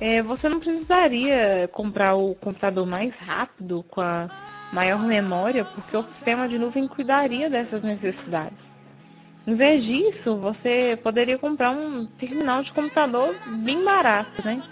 É, 0.00 0.22
você 0.22 0.48
não 0.48 0.60
precisaria 0.60 1.68
comprar 1.72 2.14
o 2.14 2.34
computador 2.36 2.86
mais 2.86 3.12
rápido 3.16 3.84
com 3.90 4.00
a 4.00 4.28
maior 4.72 5.00
memória, 5.00 5.64
porque 5.64 5.96
o 5.96 6.04
sistema 6.14 6.48
de 6.48 6.58
nuvem 6.58 6.86
cuidaria 6.86 7.50
dessas 7.50 7.82
necessidades. 7.82 8.58
Em 9.46 9.54
vez 9.54 9.82
disso, 9.82 10.36
você 10.36 10.98
poderia 11.02 11.38
comprar 11.38 11.70
um 11.70 12.06
terminal 12.18 12.62
de 12.62 12.72
computador 12.72 13.34
bem 13.64 13.82
barato, 13.82 14.44
né? 14.44 14.62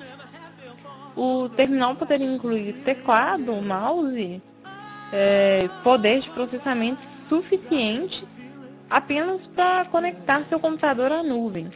O 1.17 1.49
terminal 1.57 1.97
poderia 1.97 2.27
incluir 2.27 2.75
teclado, 2.85 3.51
mouse, 3.63 4.43
é, 5.13 5.67
poder 5.83 6.21
de 6.21 6.29
processamento 6.31 7.01
suficiente 7.27 8.23
apenas 8.91 9.41
para 9.55 9.85
conectar 9.87 10.45
seu 10.49 10.61
computador 10.61 11.13
à 11.13 11.23
nuvem. 11.23 11.71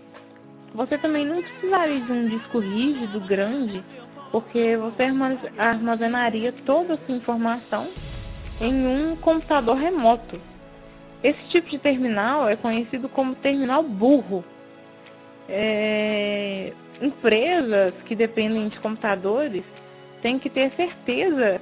Você 0.75 0.97
também 0.99 1.27
não 1.27 1.43
precisaria 1.43 2.01
de 2.01 2.13
um 2.13 2.29
disco 2.29 2.59
rígido 2.59 3.21
grande, 3.21 3.83
porque 4.31 4.77
você 4.77 5.05
armazenaria 5.59 6.53
toda 6.65 6.95
essa 6.95 7.13
informação 7.13 7.89
em 8.61 8.87
um 8.87 9.17
computador 9.17 9.77
remoto. 9.77 10.41
Esse 11.23 11.43
tipo 11.49 11.69
de 11.69 11.79
terminal 11.79 12.49
é 12.49 12.57
conhecido 12.57 13.09
como 13.09 13.35
terminal 13.37 13.83
burro. 13.83 14.45
É, 15.49 16.73
empresas 17.03 17.93
que 18.07 18.15
dependem 18.15 18.69
de 18.69 18.79
computadores 18.79 19.65
têm 20.23 20.39
que 20.39 20.49
ter 20.49 20.71
certeza 20.77 21.61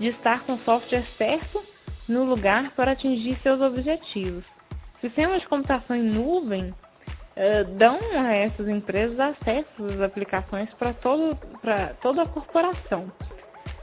de 0.00 0.08
estar 0.08 0.44
com 0.44 0.54
o 0.54 0.60
software 0.60 1.06
certo 1.16 1.62
no 2.08 2.24
lugar 2.24 2.72
para 2.74 2.92
atingir 2.92 3.38
seus 3.42 3.60
objetivos. 3.60 4.57
Sistemas 5.00 5.40
de 5.40 5.48
computação 5.48 5.96
em 5.96 6.02
nuvem 6.02 6.70
uh, 6.70 7.64
dão 7.76 7.98
a 8.12 8.34
essas 8.34 8.68
empresas 8.68 9.18
acesso 9.18 9.84
às 9.84 10.00
aplicações 10.00 10.68
para 10.74 10.92
toda 12.02 12.22
a 12.22 12.28
corporação. 12.28 13.10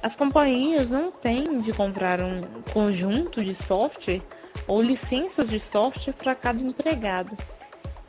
As 0.04 0.14
companhias 0.16 0.90
não 0.90 1.12
têm 1.12 1.62
de 1.62 1.74
comprar 1.74 2.20
um 2.20 2.42
conjunto 2.74 3.44
de 3.44 3.58
software 3.66 4.22
ou 4.68 4.82
licenças 4.82 5.50
de 5.50 5.62
software 5.72 6.14
para 6.14 6.36
cada 6.36 6.62
empregado. 6.62 7.36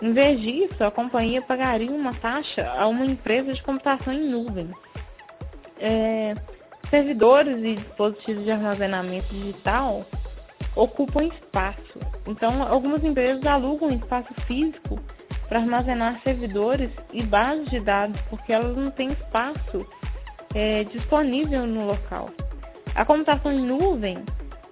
Em 0.02 0.12
vez 0.12 0.40
disso, 0.40 0.84
a 0.84 0.90
companhia 0.90 1.40
pagaria 1.40 1.90
uma 1.90 2.12
taxa 2.14 2.70
a 2.76 2.86
uma 2.86 3.06
empresa 3.06 3.52
de 3.52 3.62
computação 3.62 4.12
em 4.12 4.28
nuvem. 4.28 4.70
É, 5.78 6.34
servidores 6.90 7.56
e 7.64 7.76
dispositivos 7.76 8.44
de 8.44 8.50
armazenamento 8.50 9.28
digital 9.28 10.04
ocupam 10.76 11.24
espaço. 11.24 11.98
Então, 12.26 12.62
algumas 12.62 13.02
empresas 13.02 13.44
alugam 13.46 13.90
espaço 13.90 14.32
físico 14.46 15.00
para 15.48 15.60
armazenar 15.60 16.20
servidores 16.22 16.90
e 17.12 17.22
bases 17.22 17.68
de 17.70 17.80
dados, 17.80 18.20
porque 18.28 18.52
elas 18.52 18.76
não 18.76 18.90
têm 18.90 19.12
espaço 19.12 19.86
é, 20.54 20.84
disponível 20.84 21.66
no 21.66 21.86
local. 21.86 22.30
A 22.94 23.04
computação 23.04 23.52
em 23.52 23.60
nuvem, 23.60 24.18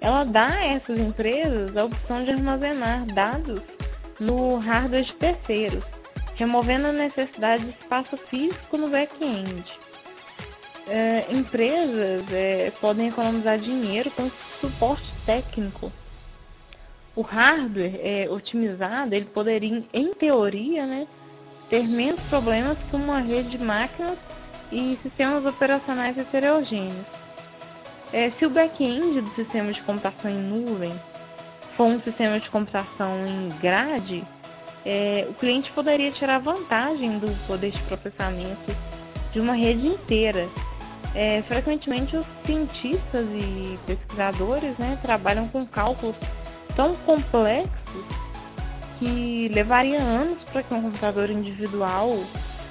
ela 0.00 0.24
dá 0.24 0.48
a 0.48 0.64
essas 0.66 0.98
empresas 0.98 1.76
a 1.76 1.84
opção 1.84 2.24
de 2.24 2.32
armazenar 2.32 3.06
dados 3.06 3.62
no 4.20 4.56
hardware 4.56 5.04
de 5.04 5.14
terceiros, 5.14 5.84
removendo 6.36 6.88
a 6.88 6.92
necessidade 6.92 7.64
de 7.64 7.70
espaço 7.70 8.16
físico 8.28 8.76
no 8.76 8.88
back-end. 8.90 9.64
É, 10.86 11.26
empresas 11.30 12.26
é, 12.30 12.70
podem 12.80 13.08
economizar 13.08 13.58
dinheiro 13.58 14.10
com 14.10 14.30
suporte 14.60 15.06
técnico. 15.24 15.90
O 17.16 17.22
hardware 17.22 17.98
é, 18.02 18.28
otimizado, 18.28 19.14
ele 19.14 19.26
poderia, 19.26 19.82
em 19.92 20.14
teoria, 20.14 20.84
né, 20.86 21.06
ter 21.70 21.86
menos 21.88 22.20
problemas 22.24 22.76
que 22.90 22.96
uma 22.96 23.20
rede 23.20 23.50
de 23.50 23.58
máquinas 23.58 24.18
e 24.70 24.98
sistemas 25.02 25.46
operacionais 25.46 26.18
heterogêneos. 26.18 27.06
É, 28.12 28.30
se 28.32 28.44
o 28.44 28.50
back-end 28.50 29.20
do 29.20 29.34
sistema 29.34 29.72
de 29.72 29.82
computação 29.82 30.30
em 30.30 30.38
nuvem 30.38 31.00
for 31.76 31.86
um 31.86 32.00
sistema 32.02 32.38
de 32.38 32.48
computação 32.50 33.26
em 33.26 33.48
grade, 33.60 34.24
é, 34.84 35.26
o 35.30 35.34
cliente 35.34 35.72
poderia 35.72 36.12
tirar 36.12 36.38
vantagem 36.38 37.18
do 37.18 37.28
poder 37.46 37.70
de 37.70 37.82
processamento 37.84 38.76
de 39.32 39.40
uma 39.40 39.54
rede 39.54 39.86
inteira. 39.86 40.48
É, 41.14 41.42
frequentemente, 41.42 42.16
os 42.16 42.26
cientistas 42.44 43.26
e 43.30 43.78
pesquisadores 43.86 44.76
né, 44.78 44.98
trabalham 45.02 45.48
com 45.48 45.64
cálculos 45.66 46.16
tão 46.74 46.96
complexos 47.06 48.04
que 48.98 49.48
levaria 49.48 50.02
anos 50.02 50.42
para 50.52 50.62
que 50.62 50.74
um 50.74 50.82
computador 50.82 51.30
individual 51.30 52.10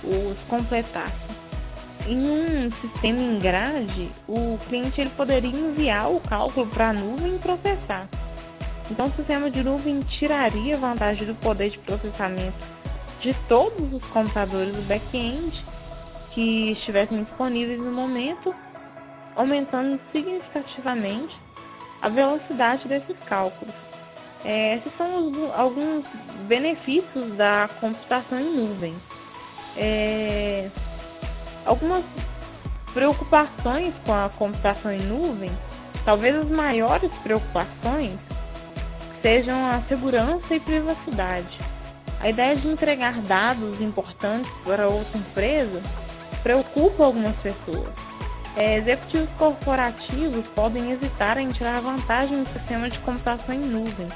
os 0.04 0.38
completasse 0.50 1.34
em 2.08 2.18
um 2.18 2.72
sistema 2.82 3.20
em 3.20 3.40
grade, 3.40 4.12
o 4.28 4.58
cliente 4.68 5.00
ele 5.00 5.10
poderia 5.12 5.50
enviar 5.50 6.12
o 6.12 6.20
cálculo 6.22 6.68
para 6.68 6.90
a 6.90 6.94
nuvem 6.94 7.36
e 7.36 7.40
processar. 7.40 8.10
Então, 8.92 9.08
o 9.08 9.14
sistema 9.14 9.50
de 9.50 9.64
nuvem 9.64 10.02
tiraria 10.02 10.78
vantagem 10.78 11.26
do 11.26 11.36
poder 11.36 11.70
de 11.70 11.80
processamento 11.80 12.58
de 13.22 13.34
todos 13.48 13.94
os 13.94 14.04
computadores 14.12 14.76
do 14.76 14.82
back-end 14.82 15.66
que 16.34 16.72
estivessem 16.72 17.24
disponíveis 17.24 17.80
no 17.80 17.92
momento, 17.92 18.54
aumentando 19.36 20.00
significativamente 20.12 21.36
a 22.02 22.10
velocidade 22.10 22.88
desses 22.88 23.18
cálculos. 23.28 23.74
É, 24.44 24.78
esses 24.78 24.96
são 24.98 25.30
os, 25.30 25.52
alguns 25.56 26.04
benefícios 26.48 27.34
da 27.38 27.70
computação 27.80 28.40
em 28.40 28.56
nuvem. 28.56 28.96
É, 29.78 30.70
algumas 31.66 32.04
preocupações 32.94 33.94
com 34.06 34.14
a 34.14 34.30
computação 34.38 34.92
em 34.92 35.02
nuvem, 35.02 35.52
talvez 36.06 36.36
as 36.36 36.50
maiores 36.50 37.12
preocupações 37.24 38.20
sejam 39.22 39.66
a 39.66 39.82
segurança 39.88 40.54
e 40.54 40.60
privacidade. 40.60 41.58
A 42.20 42.30
ideia 42.30 42.56
de 42.58 42.68
entregar 42.68 43.22
dados 43.22 43.82
importantes 43.82 44.52
para 44.66 44.88
outra 44.88 45.18
empresa 45.18 45.82
preocupa 46.44 47.06
algumas 47.06 47.36
pessoas. 47.38 47.94
É, 48.56 48.78
executivos 48.78 49.30
corporativos 49.38 50.46
podem 50.50 50.92
hesitar 50.92 51.40
em 51.40 51.52
tirar 51.54 51.82
vantagem 51.82 52.44
do 52.44 52.54
sistema 52.54 52.88
de 52.88 53.00
computação 53.00 53.56
em 53.56 53.60
nuvem, 53.60 54.10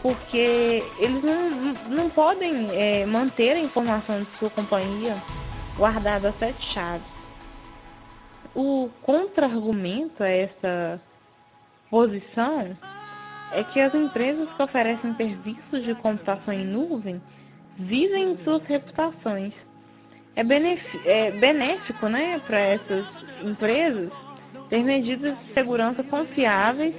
porque 0.00 0.84
eles 0.98 1.24
não, 1.24 1.50
não 1.88 2.10
podem 2.10 2.68
é, 2.70 3.04
manter 3.04 3.52
a 3.52 3.58
informação 3.58 4.22
de 4.22 4.38
sua 4.38 4.50
companhia 4.50 5.20
guardado 5.76 6.26
a 6.26 6.32
sete 6.34 6.62
chaves. 6.72 7.06
O 8.54 8.88
contra-argumento 9.02 10.22
a 10.22 10.28
essa 10.28 11.00
posição 11.90 12.76
é 13.52 13.64
que 13.64 13.80
as 13.80 13.94
empresas 13.94 14.48
que 14.52 14.62
oferecem 14.62 15.14
serviços 15.16 15.82
de 15.82 15.94
computação 15.96 16.54
em 16.54 16.64
nuvem 16.64 17.20
vivem 17.78 18.38
suas 18.44 18.62
reputações. 18.64 19.52
É, 20.34 20.40
é 20.40 21.30
benéfico 21.32 22.08
né, 22.08 22.40
para 22.46 22.58
essas 22.58 23.04
empresas 23.42 24.10
ter 24.70 24.82
medidas 24.82 25.38
de 25.38 25.52
segurança 25.52 26.02
confiáveis 26.04 26.94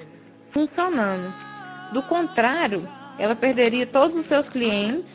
funcionando. 0.51 1.33
Do 1.93 2.03
contrário, 2.03 2.87
ela 3.17 3.35
perderia 3.35 3.87
todos 3.87 4.15
os 4.17 4.27
seus 4.27 4.47
clientes. 4.49 5.09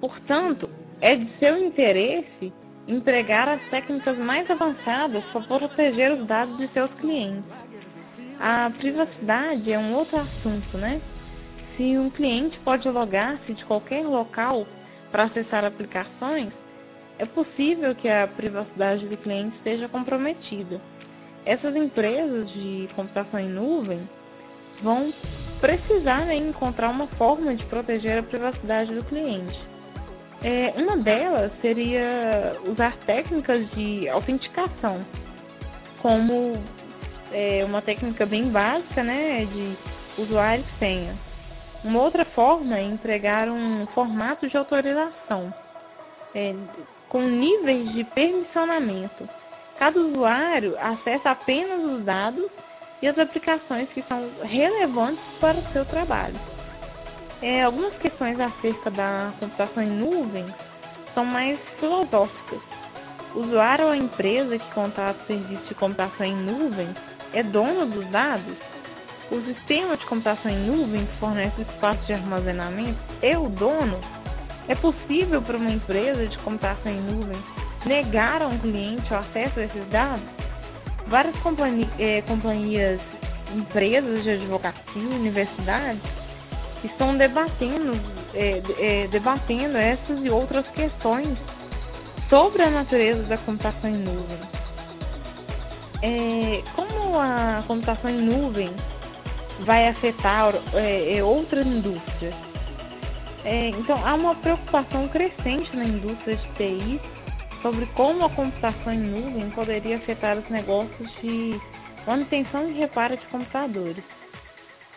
Portanto, 0.00 0.68
é 1.00 1.16
de 1.16 1.28
seu 1.38 1.56
interesse 1.56 2.52
empregar 2.86 3.48
as 3.48 3.62
técnicas 3.70 4.16
mais 4.18 4.50
avançadas 4.50 5.24
para 5.32 5.40
proteger 5.42 6.12
os 6.12 6.26
dados 6.26 6.56
de 6.58 6.68
seus 6.68 6.92
clientes. 6.94 7.44
A 8.40 8.70
privacidade 8.78 9.72
é 9.72 9.78
um 9.78 9.94
outro 9.94 10.18
assunto, 10.18 10.78
né? 10.78 11.00
Se 11.76 11.98
um 11.98 12.08
cliente 12.10 12.58
pode 12.60 12.88
logar-se 12.88 13.52
de 13.52 13.64
qualquer 13.64 14.04
local 14.04 14.66
para 15.10 15.24
acessar 15.24 15.64
aplicações, 15.64 16.52
é 17.18 17.26
possível 17.26 17.94
que 17.94 18.08
a 18.08 18.26
privacidade 18.28 19.06
do 19.06 19.16
cliente 19.16 19.56
esteja 19.56 19.88
comprometida. 19.88 20.80
Essas 21.44 21.74
empresas 21.74 22.50
de 22.52 22.88
computação 22.94 23.40
em 23.40 23.48
nuvem 23.48 24.08
vão 24.82 25.12
precisar 25.60 26.26
né, 26.26 26.36
encontrar 26.36 26.88
uma 26.88 27.08
forma 27.08 27.54
de 27.54 27.64
proteger 27.66 28.18
a 28.18 28.22
privacidade 28.22 28.94
do 28.94 29.02
cliente. 29.04 29.58
É, 30.42 30.72
uma 30.76 30.96
delas 30.96 31.50
seria 31.60 32.56
usar 32.64 32.96
técnicas 32.98 33.68
de 33.70 34.08
autenticação, 34.08 35.04
como 36.00 36.62
é, 37.32 37.64
uma 37.64 37.82
técnica 37.82 38.24
bem 38.24 38.48
básica 38.48 39.02
né, 39.02 39.44
de 39.46 39.76
usuário 40.22 40.64
e 40.64 40.78
senha. 40.78 41.16
Uma 41.82 42.02
outra 42.02 42.24
forma 42.24 42.78
é 42.78 42.82
empregar 42.82 43.48
um 43.48 43.86
formato 43.88 44.48
de 44.48 44.56
autorização, 44.56 45.52
é, 46.34 46.54
com 47.08 47.22
níveis 47.22 47.92
de 47.92 48.04
permissionamento. 48.04 49.28
Cada 49.78 49.98
usuário 49.98 50.76
acessa 50.78 51.30
apenas 51.30 51.82
os 51.84 52.04
dados 52.04 52.50
e 53.00 53.06
as 53.06 53.18
aplicações 53.18 53.88
que 53.90 54.02
são 54.02 54.28
relevantes 54.42 55.22
para 55.40 55.58
o 55.58 55.72
seu 55.72 55.84
trabalho. 55.86 56.38
É, 57.40 57.62
algumas 57.62 57.96
questões 57.98 58.38
acerca 58.40 58.90
da 58.90 59.32
computação 59.38 59.82
em 59.82 59.90
nuvem 59.90 60.46
são 61.14 61.24
mais 61.24 61.58
filosóficas. 61.78 62.60
O 63.34 63.40
usuário 63.40 63.86
ou 63.86 63.92
a 63.92 63.96
empresa 63.96 64.58
que 64.58 64.70
contrata 64.72 65.22
o 65.22 65.26
serviço 65.26 65.64
de 65.64 65.74
computação 65.74 66.26
em 66.26 66.34
nuvem 66.34 66.88
é 67.32 67.42
dono 67.42 67.86
dos 67.86 68.06
dados? 68.08 68.56
O 69.30 69.40
sistema 69.42 69.96
de 69.96 70.06
computação 70.06 70.50
em 70.50 70.66
nuvem 70.66 71.06
que 71.06 71.16
fornece 71.18 71.60
espaço 71.60 72.04
de 72.06 72.14
armazenamento 72.14 72.98
é 73.22 73.38
o 73.38 73.48
dono? 73.48 74.00
É 74.68 74.74
possível 74.74 75.40
para 75.42 75.56
uma 75.56 75.70
empresa 75.70 76.26
de 76.26 76.36
computação 76.38 76.92
em 76.92 77.00
nuvem 77.00 77.42
negar 77.86 78.42
a 78.42 78.46
um 78.46 78.58
cliente 78.58 79.12
o 79.12 79.16
acesso 79.16 79.60
a 79.60 79.64
esses 79.64 79.88
dados? 79.88 80.24
Várias 81.06 81.36
companhias, 81.38 81.90
eh, 81.98 82.22
companhias 82.22 83.00
empresas 83.54 84.22
de 84.22 84.30
advocacia, 84.30 85.02
universidades 85.02 86.02
estão 86.84 87.16
debatendo, 87.16 87.98
é, 88.34 88.62
é, 88.78 89.08
debatendo 89.08 89.76
essas 89.76 90.22
e 90.22 90.30
outras 90.30 90.66
questões 90.68 91.38
sobre 92.28 92.62
a 92.62 92.70
natureza 92.70 93.22
da 93.24 93.38
computação 93.38 93.90
em 93.90 93.98
nuvem. 93.98 94.38
É, 96.02 96.62
como 96.76 97.18
a 97.18 97.64
computação 97.66 98.10
em 98.10 98.20
nuvem 98.20 98.70
vai 99.60 99.88
afetar 99.88 100.54
é, 100.74 101.22
outras 101.24 101.66
indústrias? 101.66 102.47
É, 103.44 103.68
então, 103.68 104.04
há 104.04 104.14
uma 104.14 104.34
preocupação 104.36 105.08
crescente 105.08 105.74
na 105.76 105.84
indústria 105.84 106.36
de 106.36 106.48
TI 106.54 107.00
sobre 107.62 107.86
como 107.86 108.24
a 108.24 108.30
computação 108.30 108.92
em 108.92 108.98
nuvem 108.98 109.50
poderia 109.50 109.96
afetar 109.96 110.38
os 110.38 110.48
negócios 110.48 111.10
de 111.20 111.60
manutenção 112.06 112.70
e 112.70 112.74
reparo 112.74 113.16
de 113.16 113.26
computadores. 113.26 114.04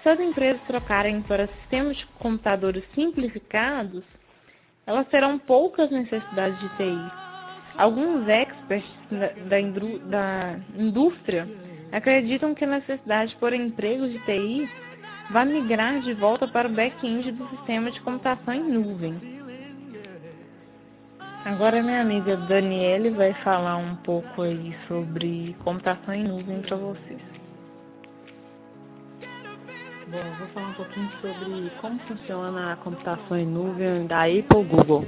Se 0.02 0.10
as 0.10 0.20
empresas 0.20 0.62
trocarem 0.68 1.22
para 1.22 1.48
sistemas 1.48 1.98
de 1.98 2.06
computadores 2.20 2.84
simplificados, 2.96 4.04
elas 4.86 5.08
terão 5.10 5.38
poucas 5.38 5.92
necessidades 5.92 6.60
de 6.60 6.70
TI. 6.70 7.12
Alguns 7.78 8.28
experts 8.28 8.90
da, 9.10 9.60
da, 9.60 10.60
indústria 10.78 11.48
acreditam 11.92 12.54
que 12.56 12.64
a 12.64 12.68
necessidade 12.68 13.36
por 13.36 13.54
empregos 13.54 14.12
de 14.12 14.20
TI 14.20 14.70
vai 15.32 15.46
migrar 15.46 16.02
de 16.02 16.14
volta 16.14 16.48
para 16.48 16.68
o 16.68 16.72
back-end 16.72 17.32
do 17.32 17.48
sistema 17.50 17.90
de 17.90 18.02
computação 18.02 18.54
em 18.54 18.64
nuvem. 18.64 19.42
Agora 21.46 21.82
minha 21.82 22.02
amiga 22.02 22.38
Daniele 22.38 23.10
vai 23.10 23.34
falar 23.36 23.78
um 23.78 23.96
pouco 23.96 24.44
aí 24.44 24.76
sobre 24.88 25.56
computação 25.64 26.14
em 26.14 26.24
nuvem 26.24 26.62
para 26.62 26.78
vocês. 26.78 27.22
Bom, 30.08 30.24
vou 30.38 30.48
falar 30.50 30.68
um 30.68 30.74
pouquinho 30.74 31.10
sobre 31.22 31.72
como 31.80 31.98
funciona 32.02 32.74
a 32.74 32.76
computação 32.76 33.38
em 33.38 33.46
nuvem 33.46 34.06
da 34.06 34.26
Apple 34.26 34.64
Google. 34.66 35.06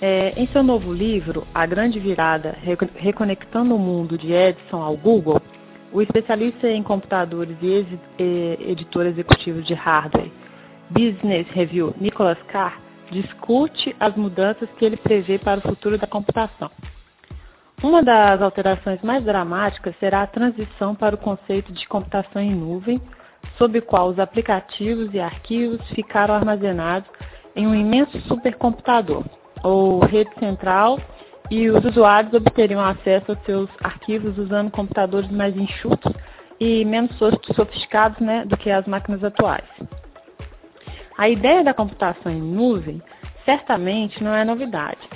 É, 0.00 0.32
em 0.36 0.46
seu 0.48 0.62
novo 0.62 0.92
livro, 0.92 1.46
A 1.54 1.64
Grande 1.64 2.00
Virada, 2.00 2.56
Reconectando 2.96 3.76
o 3.76 3.78
Mundo 3.78 4.18
de 4.18 4.32
Edison 4.32 4.82
ao 4.82 4.96
Google, 4.96 5.40
o 5.92 6.02
especialista 6.02 6.68
em 6.68 6.82
computadores 6.82 7.56
e 7.62 7.86
editor 8.68 9.06
executivo 9.06 9.62
de 9.62 9.74
hardware, 9.74 10.30
Business 10.90 11.48
Review, 11.50 11.94
Nicholas 11.98 12.38
Carr, 12.48 12.80
discute 13.10 13.94
as 13.98 14.14
mudanças 14.16 14.68
que 14.78 14.84
ele 14.84 14.96
prevê 14.96 15.38
para 15.38 15.58
o 15.60 15.62
futuro 15.62 15.96
da 15.98 16.06
computação. 16.06 16.70
Uma 17.82 18.02
das 18.02 18.40
alterações 18.40 19.00
mais 19.02 19.22
dramáticas 19.24 19.94
será 20.00 20.22
a 20.22 20.26
transição 20.26 20.94
para 20.94 21.14
o 21.14 21.18
conceito 21.18 21.72
de 21.72 21.86
computação 21.86 22.40
em 22.40 22.54
nuvem, 22.54 23.00
sob 23.58 23.78
o 23.78 23.82
qual 23.82 24.08
os 24.08 24.18
aplicativos 24.18 25.12
e 25.12 25.20
arquivos 25.20 25.80
ficaram 25.90 26.34
armazenados 26.34 27.08
em 27.54 27.66
um 27.66 27.74
imenso 27.74 28.18
supercomputador, 28.22 29.24
ou 29.62 30.00
rede 30.00 30.30
central, 30.38 30.98
e 31.50 31.70
os 31.70 31.84
usuários 31.84 32.32
obteriam 32.32 32.80
acesso 32.80 33.32
aos 33.32 33.44
seus 33.44 33.70
arquivos 33.82 34.36
usando 34.38 34.70
computadores 34.70 35.30
mais 35.30 35.56
enxutos 35.56 36.12
e 36.58 36.84
menos 36.84 37.16
sofisticados 37.54 38.18
né, 38.20 38.44
do 38.44 38.56
que 38.56 38.70
as 38.70 38.86
máquinas 38.86 39.22
atuais. 39.22 39.64
A 41.18 41.28
ideia 41.28 41.62
da 41.62 41.74
computação 41.74 42.30
em 42.30 42.40
nuvem 42.40 43.02
certamente 43.44 44.22
não 44.22 44.34
é 44.34 44.44
novidade. 44.44 45.08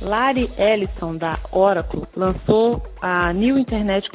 Larry 0.00 0.50
Ellison, 0.56 1.16
da 1.16 1.38
Oracle, 1.50 2.04
lançou 2.16 2.82
a 3.00 3.32
New 3.32 3.58
Internet 3.58 4.08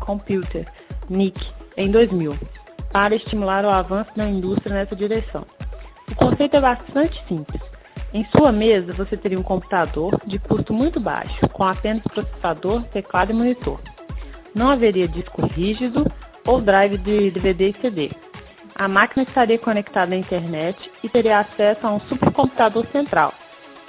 Computer, 0.00 0.66
NIC, 1.08 1.40
em 1.76 1.90
2000, 1.90 2.38
para 2.92 3.14
estimular 3.14 3.64
o 3.64 3.70
avanço 3.70 4.10
da 4.16 4.28
indústria 4.28 4.74
nessa 4.74 4.94
direção. 4.94 5.46
O 6.10 6.14
conceito 6.14 6.56
é 6.56 6.60
bastante 6.60 7.22
simples. 7.26 7.71
Em 8.14 8.26
sua 8.26 8.52
mesa, 8.52 8.92
você 8.92 9.16
teria 9.16 9.40
um 9.40 9.42
computador 9.42 10.20
de 10.26 10.38
custo 10.38 10.74
muito 10.74 11.00
baixo, 11.00 11.48
com 11.48 11.64
apenas 11.64 12.02
processador, 12.02 12.82
teclado 12.92 13.32
e 13.32 13.34
monitor. 13.34 13.80
Não 14.54 14.68
haveria 14.68 15.08
disco 15.08 15.46
rígido 15.46 16.04
ou 16.46 16.60
drive 16.60 16.98
de 16.98 17.30
DVD 17.30 17.70
e 17.70 17.80
CD. 17.80 18.10
A 18.74 18.86
máquina 18.86 19.22
estaria 19.22 19.58
conectada 19.58 20.14
à 20.14 20.18
internet 20.18 20.78
e 21.02 21.08
teria 21.08 21.38
acesso 21.40 21.86
a 21.86 21.90
um 21.90 22.00
supercomputador 22.00 22.86
central, 22.88 23.32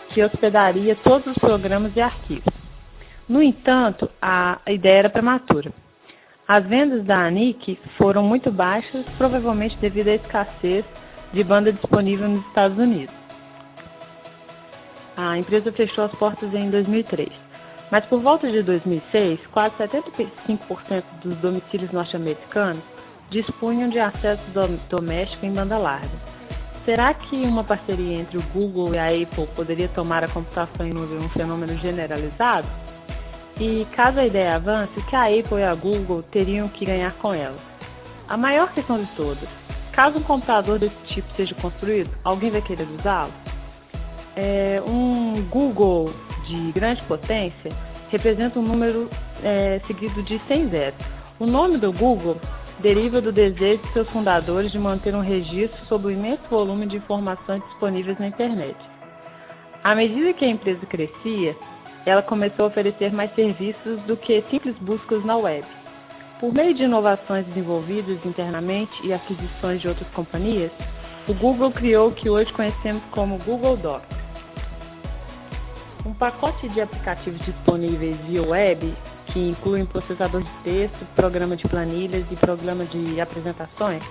que 0.10 0.24
hospedaria 0.24 0.96
todos 0.96 1.28
os 1.28 1.38
programas 1.38 1.92
e 1.94 2.00
arquivos. 2.02 2.54
No 3.28 3.44
entanto, 3.44 4.10
a 4.22 4.58
ideia 4.68 5.00
era 5.00 5.10
prematura. 5.10 5.74
As 6.48 6.66
vendas 6.66 7.04
da 7.04 7.26
ANIC 7.26 7.78
foram 7.98 8.24
muito 8.24 8.52
baixas, 8.52 9.06
provavelmente 9.18 9.78
devido 9.78 10.08
à 10.08 10.16
escassez 10.16 10.86
de 11.34 11.44
banda 11.44 11.74
disponível 11.74 12.30
nos 12.30 12.46
Estados 12.48 12.78
Unidos. 12.78 13.23
A 15.16 15.38
empresa 15.38 15.72
fechou 15.72 16.06
as 16.06 16.12
portas 16.16 16.52
em 16.54 16.72
2003, 16.72 17.30
mas 17.92 18.04
por 18.08 18.20
volta 18.20 18.52
de 18.52 18.64
2006, 18.64 19.40
quase 19.52 19.76
75% 19.76 21.04
dos 21.24 21.38
domicílios 21.38 21.92
norte-americanos 21.92 22.84
dispunham 23.30 23.90
de 23.90 24.00
acesso 24.00 24.44
doméstico 24.90 25.46
em 25.46 25.54
banda 25.54 25.78
larga. 25.78 26.34
Será 26.84 27.14
que 27.14 27.36
uma 27.36 27.64
parceria 27.64 28.22
entre 28.22 28.40
o 28.40 28.44
Google 28.54 28.96
e 28.96 28.98
a 28.98 29.08
Apple 29.08 29.48
poderia 29.56 29.88
tomar 29.90 30.24
a 30.24 30.28
computação 30.28 30.86
em 30.86 30.94
nuvem 30.94 31.20
um 31.20 31.30
fenômeno 31.30 31.78
generalizado? 31.78 32.68
E 33.60 33.86
caso 33.96 34.20
a 34.20 34.26
ideia 34.26 34.56
avance, 34.56 35.00
o 35.00 35.06
que 35.06 35.16
a 35.16 35.26
Apple 35.26 35.60
e 35.60 35.64
a 35.64 35.76
Google 35.76 36.24
teriam 36.24 36.68
que 36.70 36.86
ganhar 36.86 37.14
com 37.18 37.34
ela? 37.34 37.58
A 38.28 38.36
maior 38.36 38.74
questão 38.74 38.98
de 38.98 39.10
todas, 39.16 39.48
caso 39.92 40.18
um 40.18 40.24
computador 40.24 40.80
desse 40.80 40.96
tipo 41.06 41.32
seja 41.36 41.54
construído, 41.56 42.10
alguém 42.24 42.50
vai 42.50 42.64
querer 42.64 42.88
usá-lo? 43.00 43.53
É, 44.36 44.82
um 44.86 45.44
Google 45.50 46.14
de 46.48 46.72
grande 46.72 47.02
potência 47.04 47.72
representa 48.10 48.60
um 48.60 48.64
número 48.64 49.10
é, 49.44 49.80
seguido 49.88 50.22
de 50.24 50.40
100 50.48 50.70
zeros. 50.70 51.00
O 51.40 51.46
nome 51.46 51.78
do 51.78 51.92
Google 51.92 52.38
deriva 52.80 53.22
do 53.22 53.32
desejo 53.32 53.82
de 53.82 53.94
seus 53.94 54.10
fundadores 54.10 54.72
de 54.72 54.80
manter 54.80 55.16
um 55.16 55.22
registro 55.22 55.86
sobre 55.86 56.08
o 56.08 56.12
imenso 56.12 56.44
volume 56.50 56.86
de 56.86 56.98
informações 56.98 57.64
disponíveis 57.64 58.18
na 58.20 58.28
internet. 58.28 58.78
À 59.84 59.96
medida 59.96 60.34
que 60.34 60.46
a 60.46 60.50
empresa 60.50 60.86
crescia, 60.86 61.56
ela 62.06 62.22
começou 62.22 62.66
a 62.66 62.68
oferecer 62.68 63.12
mais 63.12 63.34
serviços 63.36 64.00
do 64.04 64.18
que 64.18 64.44
simples 64.50 64.76
buscas 64.80 65.24
na 65.24 65.38
web. 65.38 65.66
Por 66.40 66.54
meio 66.54 66.74
de 66.74 66.84
inovações 66.84 67.46
desenvolvidas 67.48 68.24
internamente 68.26 68.92
e 69.04 69.14
aquisições 69.14 69.82
de 69.82 69.88
outras 69.88 70.10
companhias, 70.10 70.72
o 71.28 71.34
Google 71.34 71.72
criou 71.72 72.10
o 72.10 72.14
que 72.14 72.30
hoje 72.30 72.52
conhecemos 72.52 73.04
como 73.12 73.38
Google 73.40 73.78
Docs. 73.78 74.23
Um 76.06 76.14
pacote 76.14 76.68
de 76.70 76.82
aplicativos 76.82 77.40
disponíveis 77.46 78.18
via 78.28 78.44
web 78.44 78.94
que 79.28 79.40
incluem 79.40 79.86
processador 79.86 80.42
de 80.44 80.52
texto, 80.64 81.06
programa 81.16 81.56
de 81.56 81.68
planilhas 81.68 82.26
e 82.30 82.36
programa 82.36 82.86
de 82.86 83.22
apresentações, 83.22 84.04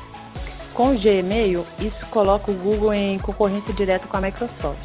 com 0.74 0.94
o 0.94 0.98
Gmail, 0.98 1.66
isso 1.78 2.06
coloca 2.06 2.50
o 2.50 2.54
Google 2.54 2.94
em 2.94 3.18
concorrência 3.18 3.74
direta 3.74 4.06
com 4.06 4.16
a 4.16 4.22
Microsoft. 4.22 4.80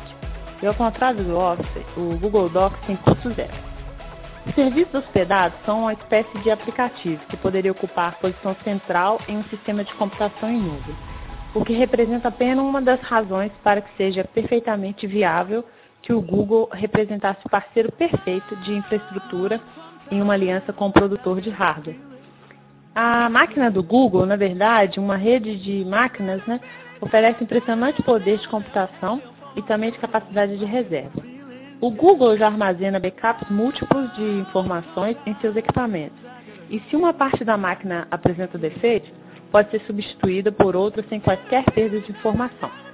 E 0.61 0.67
ao 0.67 0.73
contrário 0.73 1.23
do 1.23 1.37
Office, 1.37 1.85
o 1.95 2.17
Google 2.17 2.49
Docs 2.49 2.79
tem 2.85 2.97
custo 2.97 3.31
zero. 3.33 3.53
Os 4.45 4.53
serviços 4.53 4.93
hospedados 4.95 5.57
são 5.65 5.81
uma 5.83 5.93
espécie 5.93 6.37
de 6.39 6.51
aplicativo 6.51 7.21
que 7.29 7.37
poderia 7.37 7.71
ocupar 7.71 8.19
posição 8.19 8.53
central 8.65 9.21
em 9.29 9.37
um 9.37 9.43
sistema 9.45 9.83
de 9.83 9.93
computação 9.93 10.49
em 10.49 10.59
nuvem, 10.59 10.95
o 11.53 11.63
que 11.63 11.73
representa 11.73 12.27
apenas 12.27 12.65
uma 12.65 12.81
das 12.81 12.99
razões 13.01 13.51
para 13.63 13.79
que 13.79 13.95
seja 13.95 14.25
perfeitamente 14.25 15.07
viável 15.07 15.63
que 16.07 16.13
o 16.13 16.21
Google 16.21 16.69
representasse 16.71 17.45
o 17.45 17.49
parceiro 17.49 17.91
perfeito 17.91 18.55
de 18.55 18.73
infraestrutura 18.73 19.59
em 20.09 20.21
uma 20.21 20.35
aliança 20.35 20.71
com 20.71 20.87
o 20.87 20.91
produtor 20.91 21.41
de 21.41 21.49
hardware. 21.49 21.99
A 22.95 23.29
máquina 23.29 23.69
do 23.69 23.83
Google, 23.83 24.25
na 24.25 24.37
verdade, 24.37 25.01
uma 25.01 25.17
rede 25.17 25.57
de 25.57 25.83
máquinas, 25.83 26.41
né, 26.47 26.61
oferece 27.01 27.43
impressionante 27.43 28.01
poder 28.03 28.37
de 28.37 28.47
computação 28.47 29.21
e 29.57 29.61
também 29.63 29.91
de 29.91 29.97
capacidade 29.97 30.57
de 30.57 30.63
reserva. 30.63 31.21
O 31.81 31.91
Google 31.91 32.37
já 32.37 32.47
armazena 32.47 33.01
backups 33.01 33.49
múltiplos 33.49 34.09
de 34.15 34.23
informações 34.23 35.17
em 35.25 35.35
seus 35.41 35.57
equipamentos. 35.57 36.17
E 36.69 36.79
se 36.89 36.95
uma 36.95 37.13
parte 37.13 37.43
da 37.43 37.57
máquina 37.57 38.07
apresenta 38.09 38.57
defeitos, 38.57 39.11
pode 39.51 39.71
ser 39.71 39.81
substituída 39.81 40.53
por 40.53 40.73
outra 40.73 41.03
sem 41.09 41.19
quaisquer 41.19 41.65
perda 41.65 41.99
de 41.99 42.11
informação. 42.11 42.86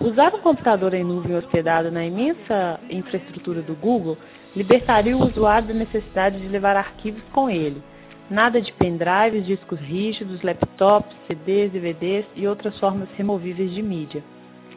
Usar 0.00 0.34
um 0.34 0.40
computador 0.40 0.92
em 0.92 1.02
nuvem 1.02 1.36
hospedado 1.36 1.90
na 1.90 2.04
imensa 2.04 2.78
infraestrutura 2.90 3.62
do 3.62 3.74
Google 3.74 4.18
libertaria 4.54 5.16
o 5.16 5.24
usuário 5.24 5.68
da 5.68 5.74
necessidade 5.74 6.38
de 6.38 6.48
levar 6.48 6.76
arquivos 6.76 7.22
com 7.32 7.48
ele. 7.48 7.82
Nada 8.28 8.60
de 8.60 8.72
pendrives, 8.72 9.46
discos 9.46 9.80
rígidos, 9.80 10.42
laptops, 10.42 11.16
CDs, 11.26 11.72
DVDs 11.72 12.26
e 12.34 12.46
outras 12.46 12.78
formas 12.78 13.08
removíveis 13.16 13.72
de 13.72 13.82
mídia. 13.82 14.22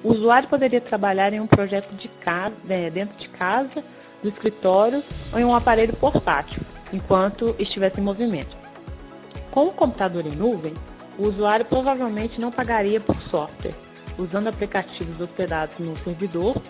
O 0.04 0.14
usuário 0.14 0.48
poderia 0.48 0.80
trabalhar 0.80 1.34
em 1.34 1.42
um 1.42 1.48
projeto 1.48 1.94
de 1.96 2.08
casa, 2.24 2.56
né, 2.64 2.90
dentro 2.90 3.18
de 3.18 3.28
casa, 3.30 3.84
do 4.24 4.30
escritório 4.30 5.04
ou 5.34 5.40
em 5.40 5.44
um 5.44 5.56
aparelho 5.56 5.96
portátil, 5.98 6.62
enquanto 6.94 7.56
estivesse 7.60 8.00
em 8.00 8.04
movimento. 8.04 8.56
Com 9.52 9.68
o 9.68 9.74
computador 9.74 10.26
em 10.26 10.36
nuvem, 10.36 10.74
o 11.18 11.24
usuário 11.24 11.66
provavelmente 11.66 12.40
não 12.40 12.52
pagaria 12.52 13.02
por 13.02 13.20
software. 13.24 13.89
Usando 14.20 14.50
aplicativos 14.50 15.18
hospedados 15.22 15.80
no 15.80 15.98
servidor, 16.04 16.62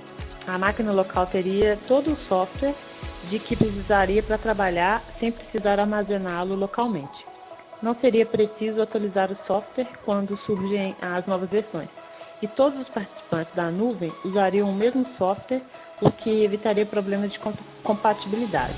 a 0.46 0.56
máquina 0.60 0.92
local 0.92 1.26
teria 1.26 1.80
todo 1.88 2.14
o 2.14 2.18
software 2.28 2.76
de 3.28 3.40
que 3.40 3.56
precisaria 3.56 4.22
para 4.22 4.38
trabalhar 4.38 5.04
sem 5.20 5.32
precisar 5.32 5.80
armazená-lo 5.80 6.54
localmente. 6.54 7.26
Não 7.82 7.96
seria 7.96 8.24
preciso 8.24 8.80
atualizar 8.80 9.32
o 9.32 9.48
software 9.48 9.88
quando 10.06 10.38
surgem 10.46 10.96
as 11.02 11.26
novas 11.26 11.50
versões. 11.50 11.90
E 12.40 12.48
todos 12.50 12.80
os 12.80 12.90
participantes 12.90 13.54
da 13.56 13.72
nuvem 13.72 14.14
usariam 14.24 14.70
o 14.70 14.76
mesmo 14.76 15.04
software, 15.18 15.64
o 16.02 16.12
que 16.12 16.44
evitaria 16.44 16.86
problemas 16.86 17.32
de 17.32 17.40
compatibilidade. 17.84 18.78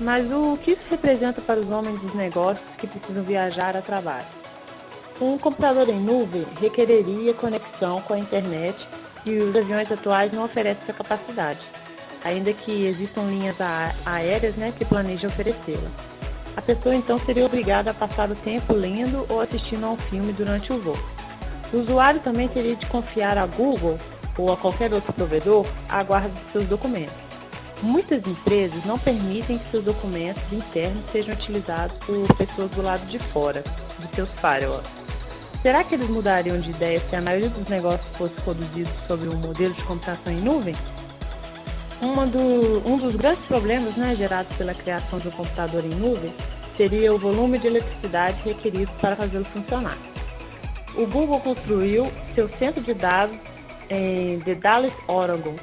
Mas 0.00 0.28
o 0.32 0.58
que 0.58 0.72
isso 0.72 0.82
representa 0.90 1.40
para 1.40 1.60
os 1.60 1.70
homens 1.70 2.00
dos 2.00 2.14
negócios 2.16 2.66
que 2.78 2.88
precisam 2.88 3.22
viajar 3.22 3.76
a 3.76 3.82
trabalho? 3.82 4.39
Um 5.20 5.36
computador 5.36 5.86
em 5.90 6.00
nuvem 6.00 6.46
requereria 6.58 7.34
conexão 7.34 8.00
com 8.02 8.14
a 8.14 8.18
internet 8.18 8.74
e 9.26 9.36
os 9.36 9.54
aviões 9.54 9.92
atuais 9.92 10.32
não 10.32 10.44
oferecem 10.44 10.82
essa 10.82 10.94
capacidade, 10.94 11.60
ainda 12.24 12.54
que 12.54 12.86
existam 12.86 13.24
linhas 13.24 13.54
aéreas 14.06 14.56
né, 14.56 14.72
que 14.78 14.84
planejam 14.86 15.28
oferecê-la. 15.28 15.90
A 16.56 16.62
pessoa 16.62 16.94
então 16.94 17.20
seria 17.26 17.44
obrigada 17.44 17.90
a 17.90 17.94
passar 17.94 18.30
o 18.30 18.34
tempo 18.36 18.72
lendo 18.72 19.26
ou 19.28 19.42
assistindo 19.42 19.84
a 19.84 19.90
um 19.90 19.96
filme 20.08 20.32
durante 20.32 20.72
o 20.72 20.80
voo. 20.80 20.98
O 21.70 21.76
usuário 21.76 22.20
também 22.20 22.48
teria 22.48 22.76
de 22.76 22.86
confiar 22.86 23.36
a 23.36 23.44
Google 23.44 23.98
ou 24.38 24.50
a 24.50 24.56
qualquer 24.56 24.92
outro 24.94 25.12
provedor 25.12 25.66
a 25.90 26.02
guarda 26.02 26.30
de 26.30 26.52
seus 26.52 26.66
documentos. 26.66 27.14
Muitas 27.82 28.26
empresas 28.26 28.84
não 28.86 28.98
permitem 28.98 29.58
que 29.58 29.70
seus 29.70 29.84
documentos 29.84 30.42
internos 30.50 31.04
sejam 31.12 31.34
utilizados 31.34 31.96
por 31.98 32.26
pessoas 32.36 32.70
do 32.70 32.80
lado 32.80 33.04
de 33.06 33.18
fora 33.32 33.62
de 33.98 34.16
seus 34.16 34.28
firewalls. 34.40 34.99
Será 35.62 35.84
que 35.84 35.94
eles 35.94 36.08
mudariam 36.08 36.58
de 36.58 36.70
ideia 36.70 37.02
se 37.10 37.14
a 37.16 37.20
maioria 37.20 37.50
dos 37.50 37.68
negócios 37.68 38.16
fosse 38.16 38.34
produzido 38.42 38.90
sobre 39.06 39.28
um 39.28 39.36
modelo 39.36 39.74
de 39.74 39.84
computação 39.84 40.32
em 40.32 40.40
nuvem? 40.40 40.74
Do, 42.00 42.88
um 42.88 42.96
dos 42.96 43.14
grandes 43.16 43.44
problemas 43.44 43.94
né, 43.94 44.16
gerados 44.16 44.56
pela 44.56 44.72
criação 44.72 45.18
de 45.18 45.28
um 45.28 45.32
computador 45.32 45.84
em 45.84 45.94
nuvem 45.94 46.34
seria 46.78 47.12
o 47.12 47.18
volume 47.18 47.58
de 47.58 47.66
eletricidade 47.66 48.40
requerido 48.42 48.90
para 49.02 49.16
fazê-lo 49.16 49.44
funcionar. 49.46 49.98
O 50.96 51.06
Google 51.06 51.40
construiu 51.40 52.10
seu 52.34 52.48
centro 52.56 52.82
de 52.82 52.94
dados 52.94 53.36
em 53.90 54.38
Dallas, 54.60 54.94
Oregon, 55.08 55.56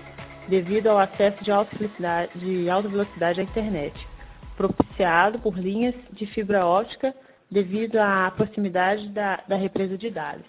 devido 0.48 0.88
ao 0.88 1.00
acesso 1.00 1.44
de 1.44 1.52
alta 1.52 1.76
velocidade, 1.76 2.32
de 2.36 2.70
alta 2.70 2.88
velocidade 2.88 3.42
à 3.42 3.44
internet, 3.44 4.08
propiciado 4.56 5.40
por 5.40 5.58
linhas 5.58 5.96
de 6.12 6.28
fibra 6.28 6.66
óptica 6.68 7.16
devido 7.50 7.98
à 7.98 8.32
proximidade 8.36 9.08
da, 9.10 9.40
da 9.48 9.56
represa 9.56 9.98
de 9.98 10.10
Dallas. 10.10 10.46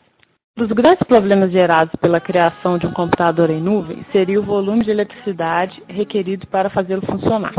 Um 0.56 0.66
dos 0.66 0.72
grandes 0.72 1.06
problemas 1.06 1.52
gerados 1.52 1.94
pela 2.00 2.20
criação 2.20 2.78
de 2.78 2.86
um 2.86 2.92
computador 2.92 3.48
em 3.48 3.60
nuvem 3.60 4.04
seria 4.10 4.40
o 4.40 4.42
volume 4.42 4.84
de 4.84 4.90
eletricidade 4.90 5.80
requerido 5.88 6.46
para 6.48 6.68
fazê-lo 6.68 7.02
funcionar. 7.02 7.54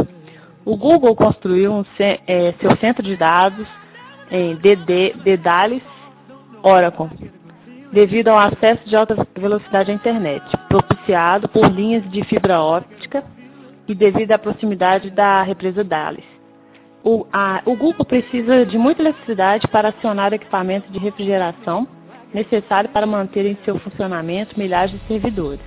O 0.66 0.76
Google 0.76 1.16
construiu 1.16 1.72
um, 1.72 1.86
é, 2.00 2.54
seu 2.60 2.76
centro 2.78 3.02
de 3.02 3.16
dados 3.16 3.66
em 4.30 4.56
DD, 4.58 5.16
Oracle, 6.62 7.10
devido 7.94 8.28
ao 8.28 8.38
acesso 8.38 8.88
de 8.88 8.96
alta 8.96 9.16
velocidade 9.36 9.92
à 9.92 9.94
internet, 9.94 10.44
propiciado 10.68 11.48
por 11.48 11.72
linhas 11.72 12.04
de 12.12 12.24
fibra 12.26 12.62
óptica 12.62 13.24
e 13.88 13.96
devido 13.96 14.34
à 14.34 14.38
proximidade 14.38 15.10
da 15.10 15.42
represa 15.42 15.84
Dallas. 15.84 16.39
O, 17.04 17.26
a, 17.32 17.62
o 17.66 17.76
Google 17.76 18.06
precisa 18.06 18.66
de 18.66 18.78
muita 18.78 19.02
eletricidade 19.02 19.68
para 19.68 19.90
acionar 19.90 20.34
equipamentos 20.34 20.92
de 20.92 21.00
refrigeração 21.00 21.88
necessário 22.34 22.90
para 22.90 23.06
manter 23.06 23.46
em 23.46 23.58
seu 23.64 23.80
funcionamento 23.80 24.60
milhares 24.60 24.92
de 24.92 25.00
servidores. 25.08 25.62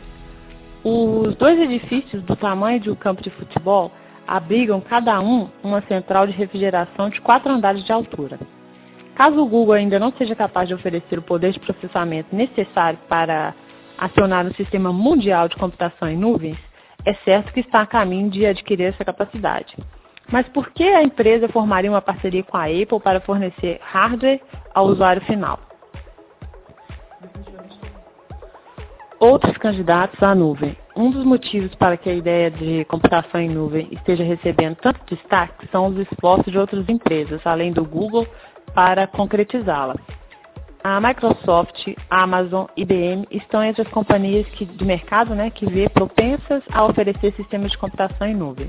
Os 0.85 1.35
dois 1.37 1.59
edifícios 1.59 2.23
do 2.23 2.37
tamanho 2.37 2.81
de 2.81 2.91
um 2.91 2.95
campo 2.95 3.23
de 3.23 3.31
futebol 3.31 3.91
abrigam 4.27 4.81
cada 4.81 5.21
um 5.21 5.49
uma 5.63 5.81
central 5.83 6.27
de 6.27 6.33
refrigeração 6.33 7.09
de 7.09 7.21
quatro 7.21 7.51
andares 7.51 7.85
de 7.85 7.93
altura. 7.93 8.39
Caso 9.15 9.41
o 9.41 9.47
Google 9.47 9.75
ainda 9.75 9.99
não 9.99 10.13
seja 10.13 10.35
capaz 10.35 10.69
de 10.69 10.75
oferecer 10.75 11.19
o 11.19 11.23
poder 11.23 11.53
de 11.53 11.61
processamento 11.61 12.35
necessário 12.35 12.99
para 13.09 13.55
acionar 13.99 14.47
um 14.47 14.55
sistema 14.55 14.93
mundial 14.93 15.49
de 15.49 15.57
computação 15.57 16.09
em 16.09 16.17
nuvens, 16.17 16.59
é 17.05 17.15
certo 17.25 17.53
que 17.53 17.61
está 17.61 17.83
a 17.83 17.87
caminho 17.87 18.31
de 18.31 18.47
adquirir 18.47 18.85
essa 18.85 19.05
capacidade. 19.05 19.77
Mas 20.31 20.49
por 20.49 20.71
que 20.71 20.85
a 20.85 21.03
empresa 21.03 21.49
formaria 21.49 21.91
uma 21.91 22.01
parceria 22.01 22.43
com 22.43 22.57
a 22.57 22.65
Apple 22.65 23.01
para 23.03 23.21
fornecer 23.21 23.79
hardware 23.83 24.41
ao 24.75 24.87
usuário 24.87 25.23
final? 25.23 25.59
Outros 29.19 29.57
candidatos 29.59 30.21
à 30.23 30.35
nuvem. 30.35 30.77
Um 30.97 31.11
dos 31.11 31.25
motivos 31.25 31.75
para 31.77 31.97
que 31.97 32.11
a 32.11 32.15
ideia 32.15 32.51
de 32.51 32.85
computação 32.87 33.41
em 33.41 33.49
nuvem 33.49 33.89
esteja 33.93 34.25
recebendo 34.25 34.77
tanto 34.77 35.01
destaque 35.15 35.69
são 35.71 35.87
os 35.87 35.97
esforços 35.99 36.53
de 36.53 36.59
outras 36.59 36.89
empresas, 36.89 37.41
além 37.47 37.73
do 37.73 37.85
Google, 37.85 38.27
para 38.75 39.07
concretizá-la. 39.07 39.95
A 40.85 41.01
Microsoft, 41.01 41.95
a 42.11 42.25
Amazon, 42.25 42.67
IBM 42.77 43.25
estão 43.31 43.63
entre 43.63 43.83
as 43.83 43.89
companhias 43.89 44.47
que, 44.49 44.65
do 44.65 44.85
mercado 44.85 45.35
né, 45.35 45.49
que 45.51 45.65
vê 45.65 45.89
propensas 45.89 46.63
a 46.73 46.85
oferecer 46.85 47.33
sistemas 47.35 47.71
de 47.71 47.79
computação 47.79 48.27
em 48.27 48.35
nuvem. 48.35 48.69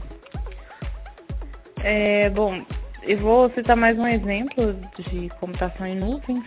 É, 1.86 2.30
bom, 2.30 2.64
eu 3.02 3.18
vou 3.18 3.50
citar 3.50 3.76
mais 3.76 4.00
um 4.00 4.08
exemplo 4.08 4.74
de 4.98 5.28
computação 5.42 5.86
em 5.86 5.98
nuvens. 5.98 6.46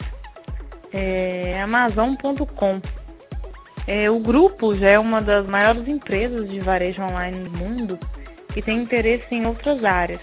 É 0.90 1.60
Amazon.com. 1.60 2.80
É, 3.86 4.10
o 4.10 4.18
grupo 4.18 4.74
já 4.76 4.88
é 4.88 4.98
uma 4.98 5.20
das 5.20 5.46
maiores 5.46 5.86
empresas 5.86 6.48
de 6.48 6.58
varejo 6.60 7.02
online 7.02 7.50
do 7.50 7.50
mundo 7.50 7.98
e 8.56 8.62
tem 8.62 8.78
interesse 8.78 9.26
em 9.30 9.46
outras 9.46 9.84
áreas. 9.84 10.22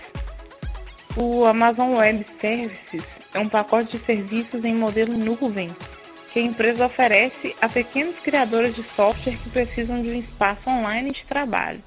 O 1.15 1.45
Amazon 1.45 1.93
Web 1.93 2.25
Services 2.41 3.05
é 3.35 3.39
um 3.39 3.47
pacote 3.47 3.95
de 3.95 4.03
serviços 4.05 4.65
em 4.65 4.73
modelo 4.73 5.15
nuvem 5.15 5.75
que 6.31 6.39
a 6.39 6.41
empresa 6.41 6.87
oferece 6.87 7.55
a 7.61 7.69
pequenos 7.69 8.17
criadores 8.21 8.73
de 8.73 8.83
software 8.95 9.37
que 9.37 9.49
precisam 9.51 10.01
de 10.01 10.09
um 10.09 10.19
espaço 10.21 10.67
online 10.67 11.11
de 11.11 11.23
trabalho. 11.25 11.83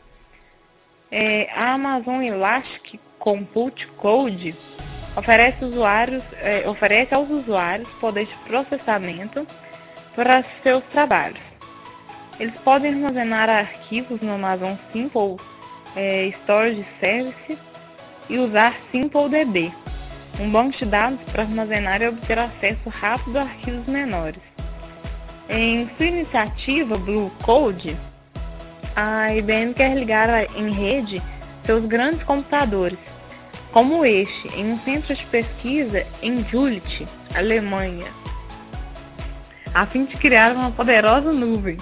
É, 1.10 1.50
a 1.52 1.72
Amazon 1.72 2.22
Elastic 2.22 3.00
Compute 3.18 3.86
Cloud 4.00 4.54
oferece, 5.16 5.64
usuários, 5.64 6.22
é, 6.34 6.68
oferece 6.68 7.14
aos 7.14 7.28
usuários 7.30 7.88
poder 8.00 8.26
de 8.26 8.34
processamento 8.46 9.46
para 10.14 10.44
seus 10.62 10.84
trabalhos. 10.86 11.40
Eles 12.38 12.54
podem 12.64 12.92
armazenar 12.92 13.48
arquivos 13.48 14.20
no 14.20 14.34
Amazon 14.34 14.74
Simple 14.92 15.36
é, 15.94 16.32
Storage 16.42 16.86
Service 17.00 17.58
e 18.28 18.38
usar 18.38 18.76
SimpleDB 18.90 19.72
um 20.38 20.50
banco 20.50 20.76
de 20.76 20.84
dados 20.84 21.20
para 21.32 21.42
armazenar 21.42 22.02
e 22.02 22.08
obter 22.08 22.38
acesso 22.38 22.88
rápido 22.88 23.38
a 23.38 23.42
arquivos 23.42 23.86
menores. 23.86 24.42
Em 25.48 25.88
sua 25.96 26.06
iniciativa 26.06 26.98
Blue 26.98 27.30
Code, 27.42 27.96
a 28.94 29.34
IBM 29.34 29.74
quer 29.74 29.96
ligar 29.96 30.28
em 30.56 30.70
rede 30.72 31.22
seus 31.66 31.84
grandes 31.86 32.22
computadores, 32.22 32.98
como 33.72 34.04
este, 34.04 34.48
em 34.48 34.72
um 34.72 34.80
centro 34.80 35.14
de 35.14 35.26
pesquisa 35.26 36.06
em 36.22 36.44
Jülich, 36.48 37.06
Alemanha, 37.34 38.06
a 39.74 39.84
fim 39.86 40.06
de 40.06 40.16
criar 40.16 40.52
uma 40.52 40.70
poderosa 40.70 41.32
nuvem. 41.32 41.76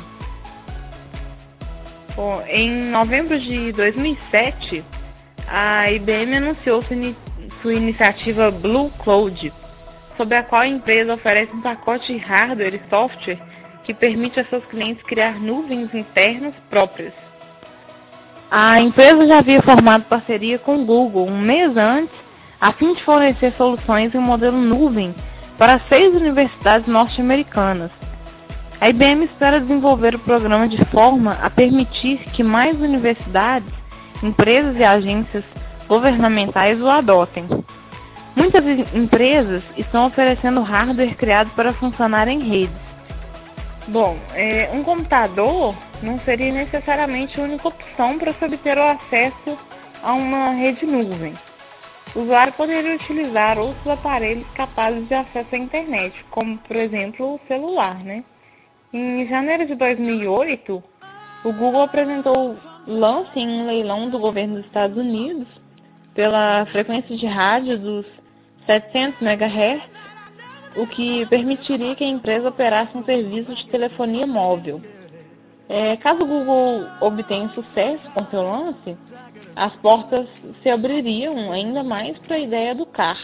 Bom, 2.17 2.43
em 2.49 2.91
novembro 2.91 3.39
de 3.39 3.73
2007, 3.73 4.85
a 5.47 5.91
IBM 5.91 6.37
anunciou 6.37 6.83
sua 7.63 7.75
iniciativa 7.75 8.51
Blue 8.51 8.91
Cloud, 9.03 9.53
sobre 10.17 10.37
a 10.37 10.43
qual 10.43 10.63
a 10.63 10.69
empresa 10.69 11.15
oferece 11.15 11.53
um 11.53 11.61
pacote 11.61 12.13
de 12.13 12.19
hardware 12.19 12.75
e 12.75 12.89
software 12.89 13.39
que 13.85 13.93
permite 13.93 14.41
a 14.41 14.45
seus 14.47 14.65
clientes 14.67 15.03
criar 15.05 15.39
nuvens 15.39 15.93
internas 15.95 16.55
próprias. 16.71 17.13
A 18.51 18.81
empresa 18.81 19.27
já 19.27 19.39
havia 19.39 19.63
formado 19.63 20.05
parceria 20.05 20.59
com 20.59 20.83
o 20.83 20.85
Google 20.85 21.27
um 21.27 21.39
mês 21.39 21.77
antes, 21.77 22.15
a 22.61 22.73
fim 22.73 22.95
de 22.95 23.03
fornecer 23.05 23.53
soluções 23.57 24.15
em 24.15 24.19
um 24.19 24.23
modelo 24.23 24.57
nuvem 24.57 25.15
para 25.59 25.81
seis 25.89 26.15
universidades 26.15 26.87
norte-americanas. 26.87 27.91
A 28.81 28.89
IBM 28.91 29.25
espera 29.25 29.61
desenvolver 29.61 30.15
o 30.15 30.19
programa 30.19 30.69
de 30.69 30.85
forma 30.87 31.39
a 31.43 31.49
permitir 31.49 32.19
que 32.33 32.43
mais 32.43 32.79
universidades, 32.81 33.73
empresas 34.23 34.77
e 34.77 34.85
agências 34.85 35.45
governamentais 35.89 36.81
o 36.81 36.89
adotem. 36.89 37.47
Muitas 38.37 38.65
empresas 38.95 39.63
estão 39.77 40.07
oferecendo 40.07 40.61
hardware 40.61 41.15
criado 41.17 41.51
para 41.55 41.73
funcionar 41.75 42.27
em 42.29 42.41
redes. 42.41 42.77
Bom, 43.87 44.17
é, 44.35 44.71
um 44.73 44.83
computador 44.83 45.75
não 46.05 46.21
seria 46.21 46.53
necessariamente 46.53 47.41
a 47.41 47.45
única 47.45 47.69
opção 47.69 48.19
para 48.19 48.35
se 48.35 48.45
obter 48.45 48.77
o 48.77 48.83
acesso 48.83 49.59
a 50.03 50.13
uma 50.13 50.51
rede 50.51 50.85
nuvem. 50.85 51.35
O 52.15 52.21
usuário 52.21 52.53
poderia 52.53 52.95
utilizar 52.95 53.59
outros 53.59 53.87
aparelhos 53.89 54.47
capazes 54.55 55.09
de 55.09 55.15
acesso 55.15 55.55
à 55.55 55.59
internet, 55.59 56.15
como 56.31 56.59
por 56.59 56.77
exemplo 56.77 57.35
o 57.35 57.41
celular. 57.49 58.05
Né? 58.05 58.23
Em 58.93 59.27
janeiro 59.27 59.67
de 59.67 59.75
2008, 59.75 60.83
o 61.45 61.53
Google 61.53 61.83
apresentou 61.83 62.57
lance 62.87 63.39
em 63.39 63.49
um 63.49 63.67
leilão 63.67 64.11
do 64.11 64.19
governo 64.19 64.57
dos 64.57 64.67
Estados 64.67 64.97
Unidos 64.97 65.49
pela 66.15 66.67
frequência 66.67 67.17
de 67.17 67.27
rádio 67.27 67.79
dos 67.79 68.07
700 68.67 69.21
MHz, 69.21 69.83
o 70.77 70.87
que 70.87 71.27
permitiria 71.27 71.95
que 71.97 72.05
a 72.05 72.09
empresa 72.09 72.49
operasse 72.49 72.97
um 72.97 73.05
serviço 73.05 73.55
de 73.55 73.67
telefonia 73.67 74.27
móvel. 74.27 74.81
É, 75.69 75.97
caso 75.97 76.23
o 76.23 76.27
Google 76.27 76.87
obtenha 77.01 77.49
sucesso 77.51 78.11
com 78.13 78.25
seu 78.27 78.43
lance, 78.43 78.97
as 79.57 79.75
portas 79.77 80.29
se 80.63 80.69
abririam 80.69 81.51
ainda 81.53 81.83
mais 81.83 82.19
para 82.19 82.37
a 82.37 82.41
ideia 82.41 82.75
do 82.75 82.85
CAR. 82.87 83.19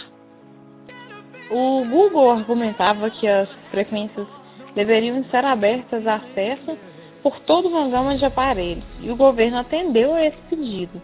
O 1.51 1.85
Google 1.85 2.31
argumentava 2.31 3.11
que 3.11 3.27
as 3.27 3.49
frequências 3.71 4.27
deveriam 4.75 5.19
estar 5.21 5.45
abertas 5.45 6.07
a 6.07 6.17
acesso 6.17 6.79
por 7.23 7.39
toda 7.41 7.69
uma 7.69 7.89
gama 7.89 8.17
de 8.17 8.25
aparelhos 8.25 8.85
e 9.01 9.11
o 9.11 9.17
governo 9.17 9.59
atendeu 9.59 10.15
a 10.15 10.25
esse 10.25 10.39
pedido. 10.49 11.03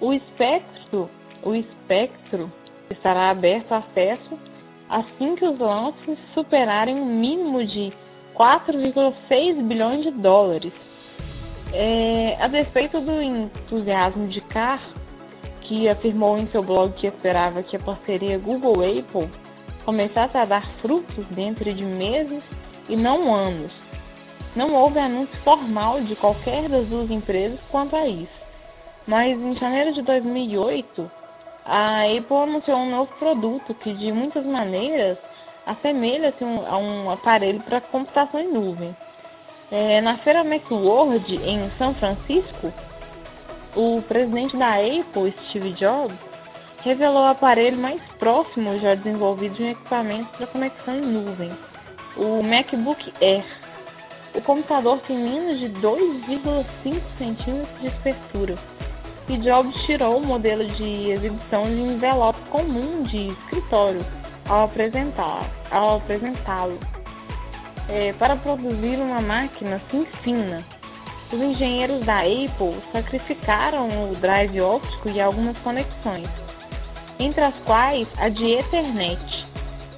O 0.00 0.12
espectro, 0.12 1.10
o 1.42 1.54
espectro 1.54 2.50
estará 2.90 3.30
aberto 3.30 3.72
a 3.72 3.78
acesso 3.78 4.38
assim 4.88 5.34
que 5.34 5.44
os 5.44 5.58
lances 5.58 6.18
superarem 6.32 6.94
um 6.94 7.04
mínimo 7.04 7.64
de 7.64 7.92
4,6 8.38 9.62
bilhões 9.62 10.02
de 10.02 10.10
dólares. 10.10 10.72
É, 11.72 12.36
a 12.40 12.48
despeito 12.48 13.00
do 13.00 13.20
entusiasmo 13.20 14.28
de 14.28 14.40
Carr, 14.42 14.80
que 15.62 15.88
afirmou 15.88 16.38
em 16.38 16.46
seu 16.48 16.62
blog 16.62 16.92
que 16.92 17.06
esperava 17.06 17.62
que 17.62 17.76
a 17.76 17.80
parceria 17.80 18.38
Google-Apple 18.38 19.28
começasse 19.84 20.36
a 20.36 20.44
dar 20.44 20.66
frutos 20.80 21.26
dentro 21.30 21.72
de 21.72 21.84
meses 21.84 22.42
e 22.88 22.96
não 22.96 23.34
anos. 23.34 23.72
Não 24.54 24.74
houve 24.74 24.98
anúncio 24.98 25.36
formal 25.42 26.00
de 26.02 26.14
qualquer 26.16 26.68
das 26.68 26.86
duas 26.86 27.10
empresas 27.10 27.58
quanto 27.70 27.96
a 27.96 28.06
isso. 28.06 28.46
Mas 29.06 29.38
em 29.38 29.56
janeiro 29.56 29.92
de 29.92 30.02
2008, 30.02 31.10
a 31.64 32.02
Apple 32.04 32.36
anunciou 32.36 32.78
um 32.78 32.90
novo 32.90 33.12
produto 33.18 33.74
que, 33.74 33.92
de 33.92 34.12
muitas 34.12 34.44
maneiras, 34.44 35.18
assemelha-se 35.66 36.42
a 36.44 36.78
um 36.78 37.10
aparelho 37.10 37.60
para 37.60 37.80
computação 37.80 38.40
em 38.40 38.52
nuvem. 38.52 38.96
É, 39.70 40.00
na 40.00 40.16
feira 40.18 40.44
Macworld, 40.44 41.36
em 41.36 41.70
São 41.76 41.92
Francisco, 41.94 42.72
o 43.74 44.00
presidente 44.02 44.56
da 44.56 44.76
Apple, 44.76 45.34
Steve 45.48 45.72
Jobs, 45.72 46.16
revelou 46.82 47.22
o 47.22 47.26
aparelho 47.26 47.76
mais 47.76 48.00
próximo 48.18 48.78
já 48.78 48.94
desenvolvido 48.94 49.56
de 49.56 49.64
um 49.64 49.70
equipamento 49.70 50.30
para 50.36 50.46
conexão 50.46 50.96
em 50.96 51.00
nuvem, 51.00 51.50
o 52.16 52.42
MacBook 52.42 53.12
Air. 53.20 53.44
O 54.34 54.40
computador 54.42 55.00
tem 55.00 55.18
menos 55.18 55.58
de 55.58 55.68
2,5 55.70 57.02
centímetros 57.18 57.80
de 57.80 57.88
espessura 57.88 58.56
e 59.28 59.36
Jobs 59.38 59.74
tirou 59.84 60.18
o 60.18 60.24
modelo 60.24 60.64
de 60.76 61.10
exibição 61.10 61.64
de 61.64 61.80
um 61.80 61.92
envelope 61.92 62.40
comum 62.50 63.02
de 63.02 63.30
escritório 63.30 64.04
ao 64.48 64.64
apresentá-lo. 64.64 65.55
Ao 65.70 65.96
apresentá-lo. 65.96 66.78
É, 67.88 68.12
para 68.14 68.36
produzir 68.36 68.96
uma 68.98 69.20
máquina 69.20 69.76
assim 69.76 70.06
fina, 70.22 70.64
os 71.32 71.40
engenheiros 71.40 72.04
da 72.04 72.20
Apple 72.20 72.80
sacrificaram 72.92 74.10
o 74.10 74.16
drive 74.16 74.60
óptico 74.60 75.08
e 75.08 75.20
algumas 75.20 75.56
conexões, 75.58 76.28
entre 77.18 77.42
as 77.42 77.54
quais 77.64 78.08
a 78.16 78.28
de 78.28 78.44
Ethernet. 78.44 79.46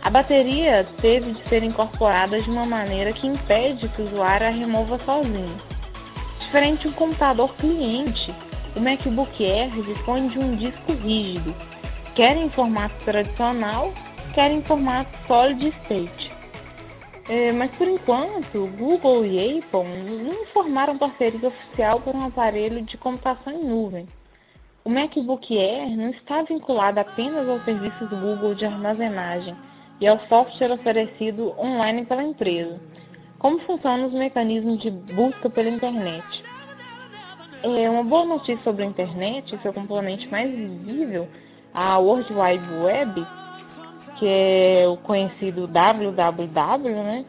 A 0.03 0.11
bateria 0.11 0.87
teve 1.01 1.33
de 1.33 1.49
ser 1.49 1.63
incorporada 1.63 2.41
de 2.41 2.49
uma 2.49 2.65
maneira 2.65 3.13
que 3.13 3.27
impede 3.27 3.89
que 3.89 4.03
o 4.03 4.07
usuário 4.07 4.47
a 4.47 4.51
remova 4.51 4.99
sozinho. 5.05 5.61
Diferente 6.41 6.83
de 6.83 6.89
um 6.89 6.93
computador 6.93 7.55
cliente, 7.57 8.35
o 8.75 8.81
MacBook 8.81 9.45
Air 9.45 9.71
dispõe 9.83 10.29
de 10.29 10.39
um 10.39 10.57
disco 10.57 10.93
rígido, 10.93 11.55
quer 12.15 12.37
em 12.37 12.49
formato 12.51 12.95
tradicional, 13.05 13.93
quer 14.35 14.51
em 14.51 14.63
formato 14.63 15.11
solid 15.27 15.69
state. 15.85 16.39
É, 17.29 17.53
mas 17.53 17.71
por 17.73 17.87
enquanto, 17.87 18.67
Google 18.79 19.27
e 19.27 19.59
Apple 19.59 19.85
não 20.25 20.47
formaram 20.47 20.97
parceria 20.97 21.49
oficial 21.49 22.01
por 22.01 22.15
um 22.15 22.25
aparelho 22.25 22.83
de 22.83 22.97
computação 22.97 23.53
em 23.53 23.65
nuvem. 23.65 24.07
O 24.83 24.91
MacBook 24.91 25.59
Air 25.59 25.95
não 25.95 26.09
está 26.11 26.43
vinculado 26.43 26.99
apenas 26.99 27.47
aos 27.47 27.63
serviços 27.65 28.09
Google 28.09 28.55
de 28.55 28.65
armazenagem 28.65 29.55
e 30.01 30.07
ao 30.07 30.19
software 30.21 30.73
oferecido 30.73 31.55
online 31.59 32.07
pela 32.07 32.23
empresa. 32.23 32.81
Como 33.39 33.59
funcionam 33.61 34.07
os 34.07 34.15
mecanismos 34.15 34.81
de 34.81 34.91
busca 34.91 35.51
pela 35.51 35.69
internet? 35.69 36.25
É 37.63 37.91
uma 37.91 38.05
boa 38.05 38.25
notícia 38.25 38.63
sobre 38.65 38.85
a 38.85 38.87
internet, 38.87 39.59
seu 39.61 39.73
componente 39.73 40.27
mais 40.29 40.51
visível, 40.51 41.29
a 41.75 41.99
World 41.99 42.33
Wide 42.33 42.75
Web, 42.83 43.27
que 44.19 44.27
é 44.27 44.85
o 44.89 44.97
conhecido 44.97 45.67
www, 45.67 46.91
né? 46.91 47.25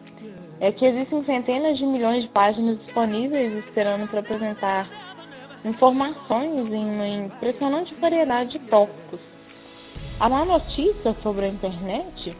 É 0.59 0.71
que 0.71 0.85
existem 0.85 1.23
centenas 1.23 1.77
de 1.77 1.85
milhões 1.85 2.23
de 2.23 2.29
páginas 2.29 2.77
disponíveis 2.79 3.53
esperando 3.65 4.09
para 4.09 4.19
apresentar 4.19 4.89
informações 5.63 6.71
em 6.71 6.85
uma 6.85 7.07
impressionante 7.07 7.93
variedade 7.95 8.57
de 8.57 8.59
tópicos. 8.67 9.19
A 10.19 10.27
má 10.27 10.43
notícia 10.43 11.15
sobre 11.21 11.45
a 11.45 11.49
internet 11.49 12.35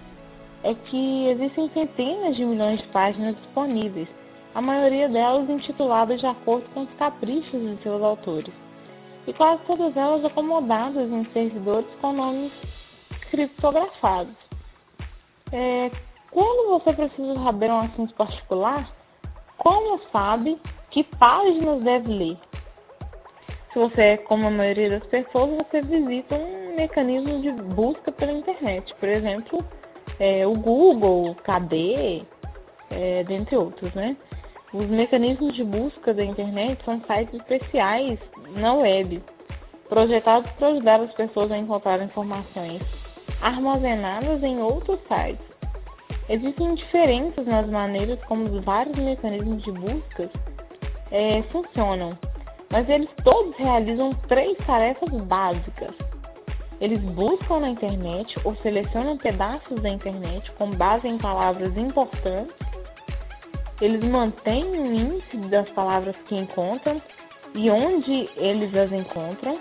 é 0.63 0.73
que 0.73 1.27
existem 1.29 1.69
centenas 1.69 2.35
de 2.35 2.43
milhões 2.43 2.81
de 2.81 2.88
páginas 2.88 3.35
disponíveis, 3.38 4.07
a 4.53 4.62
maioria 4.62 5.07
delas 5.07 5.49
intituladas 5.49 6.19
de 6.19 6.25
acordo 6.25 6.67
com 6.73 6.81
os 6.81 6.93
caprichos 6.97 7.62
de 7.62 7.81
seus 7.81 8.01
autores, 8.01 8.53
e 9.27 9.31
quase 9.31 9.62
todas 9.65 9.95
elas 9.95 10.25
acomodadas 10.25 11.09
em 11.09 11.23
servidores 11.31 11.88
com 12.01 12.12
nomes 12.12 12.51
criptografados. 13.30 14.36
É, 15.52 15.92
quando 16.32 16.70
você 16.70 16.94
precisa 16.94 17.34
saber 17.36 17.72
um 17.72 17.80
assunto 17.80 18.13
particular, 18.13 18.89
como 19.58 20.00
sabe 20.12 20.60
que 20.92 21.04
páginas 21.04 21.82
deve 21.82 22.13
ler? 22.13 22.38
Se 23.74 23.80
você 23.80 24.02
é 24.02 24.18
como 24.18 24.48
a 24.48 24.52
maioria 24.52 24.89
das 24.89 25.06
pessoas, 25.08 25.58
você 25.58 25.82
visita 25.82 26.36
um 26.36 26.76
mecanismo 26.76 27.42
de 27.42 27.52
busca 27.52 28.12
pela 28.12 28.32
internet, 28.32 28.94
por 28.96 29.10
exemplo, 29.10 29.63
é, 30.20 30.46
o 30.46 30.56
Google, 30.56 31.36
KD, 31.36 32.26
é, 32.89 33.24
dentre 33.24 33.56
outros, 33.56 33.94
né? 33.94 34.18
Os 34.74 34.88
mecanismos 34.88 35.56
de 35.56 35.63
busca 35.63 36.13
da 36.13 36.24
internet 36.24 36.84
são 36.84 37.02
sites 37.02 37.34
especiais 37.34 38.20
na 38.56 38.74
web, 38.74 39.22
projetados 39.88 40.52
para 40.54 40.68
ajudar 40.70 41.02
as 41.02 41.13
pessoas 41.13 41.52
a 41.52 41.58
encontrar 41.58 42.02
informações 42.02 42.82
armazenadas 43.41 44.41
em 44.43 44.60
outros 44.62 44.99
sites. 45.08 45.45
Existem 46.28 46.75
diferenças 46.75 47.45
nas 47.45 47.67
maneiras 47.67 48.19
como 48.25 48.45
os 48.45 48.63
vários 48.63 48.95
mecanismos 48.97 49.63
de 49.63 49.71
busca 49.71 50.30
é, 51.12 51.41
funcionam, 51.52 52.17
mas 52.69 52.88
eles 52.88 53.10
todos 53.23 53.56
realizam 53.58 54.13
três 54.28 54.56
tarefas 54.65 55.10
básicas. 55.23 55.95
Eles 56.80 57.02
buscam 57.02 57.60
na 57.60 57.69
internet 57.69 58.39
ou 58.45 58.56
selecionam 58.58 59.17
pedaços 59.17 59.82
da 59.82 59.89
internet 59.89 60.49
com 60.54 60.71
base 60.71 61.08
em 61.08 61.17
palavras 61.17 61.75
importantes 61.75 62.56
eles 63.82 64.04
mantêm 64.04 64.65
o 64.65 64.86
índice 64.86 65.38
das 65.49 65.69
palavras 65.69 66.15
que 66.28 66.36
encontram 66.36 67.02
e 67.56 67.69
onde 67.69 68.30
eles 68.36 68.75
as 68.75 68.91
encontram, 68.91 69.60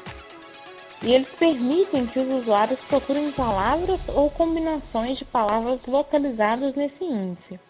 e 1.03 1.13
eles 1.13 1.29
permitem 1.39 2.07
que 2.07 2.19
os 2.19 2.43
usuários 2.43 2.81
procurem 2.89 3.31
palavras 3.33 4.01
ou 4.09 4.31
combinações 4.31 5.19
de 5.19 5.25
palavras 5.25 5.81
localizadas 5.87 6.75
nesse 6.75 7.05
índice. 7.05 7.61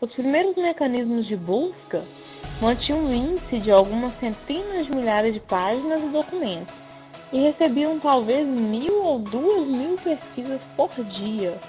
Os 0.00 0.12
primeiros 0.14 0.56
mecanismos 0.56 1.26
de 1.26 1.36
busca 1.36 2.04
mantinham 2.60 3.04
um 3.04 3.14
índice 3.14 3.60
de 3.60 3.70
algumas 3.70 4.18
centenas 4.18 4.86
de 4.86 4.94
milhares 4.94 5.34
de 5.34 5.40
páginas 5.40 6.02
e 6.02 6.08
documentos 6.08 6.74
e 7.32 7.38
recebiam 7.38 8.00
talvez 8.00 8.46
mil 8.46 9.02
ou 9.02 9.18
duas 9.20 9.66
mil 9.66 9.96
pesquisas 9.98 10.60
por 10.76 10.90
dia. 11.04 11.60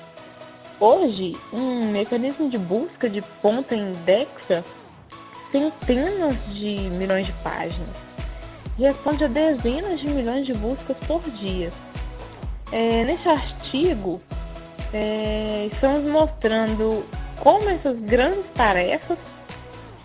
Hoje, 0.80 1.38
um 1.54 1.92
mecanismo 1.92 2.50
de 2.50 2.58
busca 2.58 3.08
de 3.08 3.22
ponta 3.42 3.76
indexa 3.76 4.66
centenas 5.52 6.36
de 6.56 6.90
milhões 6.90 7.28
de 7.28 7.34
páginas. 7.44 8.11
Responde 8.82 9.26
a 9.26 9.28
dezenas 9.28 10.00
de 10.00 10.08
milhões 10.08 10.44
de 10.44 10.56
buscas 10.56 10.98
por 11.06 11.22
dia. 11.34 11.72
É, 12.72 13.04
nesse 13.04 13.30
artigo, 13.30 14.20
é, 14.92 15.70
estamos 15.72 16.12
mostrando 16.12 17.06
como 17.44 17.70
essas 17.70 17.96
grandes 18.00 18.44
tarefas 18.56 19.20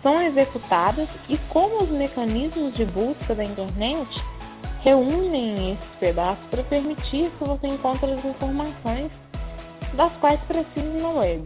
são 0.03 0.21
executadas 0.21 1.09
e 1.27 1.39
como 1.49 1.85
os 1.85 1.89
mecanismos 1.89 2.75
de 2.75 2.85
busca 2.85 3.35
da 3.35 3.45
internet 3.45 4.23
reúnem 4.83 5.73
esses 5.73 5.97
pedaços 5.99 6.45
para 6.51 6.63
permitir 6.65 7.31
que 7.31 7.45
você 7.45 7.69
encontre 7.69 8.13
as 8.13 8.23
informações 8.27 9.11
das 9.95 10.13
quais 10.19 10.41
precisam 10.43 11.01
na 11.01 11.09
web. 11.21 11.45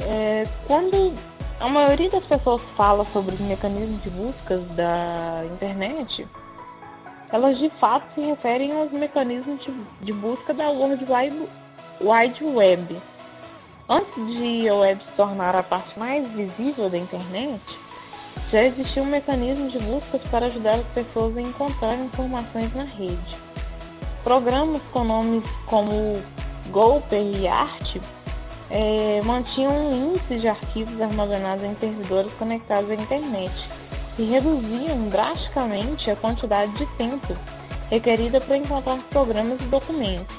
É, 0.00 0.44
quando 0.66 1.16
a 1.60 1.68
maioria 1.68 2.08
das 2.08 2.24
pessoas 2.24 2.62
fala 2.74 3.06
sobre 3.12 3.34
os 3.34 3.40
mecanismos 3.40 4.02
de 4.02 4.08
busca 4.08 4.56
da 4.74 5.42
internet, 5.52 6.26
elas 7.30 7.58
de 7.58 7.68
fato 7.78 8.06
se 8.14 8.22
referem 8.22 8.72
aos 8.72 8.90
mecanismos 8.90 9.62
de, 9.62 9.72
de 10.00 10.12
busca 10.14 10.54
da 10.54 10.70
World 10.70 11.04
Wide, 11.04 11.48
Wide 12.00 12.44
Web. 12.44 13.02
Antes 13.90 14.26
de 14.26 14.68
a 14.68 14.74
web 14.74 15.02
se 15.02 15.12
tornar 15.16 15.54
a 15.54 15.62
parte 15.62 15.98
mais 15.98 16.26
visível 16.32 16.88
da 16.88 16.96
internet, 16.96 17.60
já 18.50 18.64
existia 18.64 19.02
um 19.02 19.06
mecanismo 19.06 19.68
de 19.68 19.78
busca 19.80 20.18
para 20.30 20.46
ajudar 20.46 20.76
as 20.76 20.86
pessoas 20.88 21.36
a 21.36 21.42
encontrar 21.42 21.94
informações 21.96 22.74
na 22.74 22.84
rede. 22.84 23.38
Programas 24.24 24.80
com 24.92 25.04
nomes 25.04 25.44
como 25.66 26.22
Gopher 26.70 27.20
e 27.20 27.46
Art 27.46 27.96
é, 28.70 29.20
mantinham 29.22 29.72
um 29.72 30.14
índice 30.14 30.38
de 30.38 30.48
arquivos 30.48 31.00
armazenados 31.00 31.64
em 31.64 31.74
servidores 31.76 32.32
conectados 32.34 32.90
à 32.90 32.94
internet 32.94 33.52
e 34.18 34.24
reduziam 34.24 35.08
drasticamente 35.08 36.10
a 36.10 36.16
quantidade 36.16 36.72
de 36.78 36.86
tempo 36.96 37.36
requerida 37.90 38.40
para 38.40 38.56
encontrar 38.56 38.98
programas 39.10 39.60
e 39.60 39.64
documentos. 39.64 40.36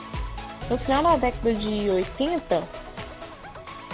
No 0.70 0.78
final 0.80 1.04
da 1.04 1.18
década 1.18 1.54
de 1.54 1.90
80, 1.90 2.64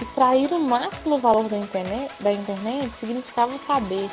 extrair 0.02 0.54
o 0.54 0.60
máximo 0.60 1.18
valor 1.18 1.50
da 1.50 1.58
internet, 1.58 2.12
da 2.22 2.32
internet 2.32 2.94
significava 3.00 3.60
saber 3.66 4.10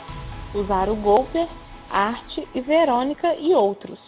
usar 0.55 0.89
o 0.89 0.97
Gopher, 0.97 1.47
Art 1.91 2.39
e 2.55 2.61
Verônica 2.63 3.35
e 3.35 3.55
outros. 3.55 3.99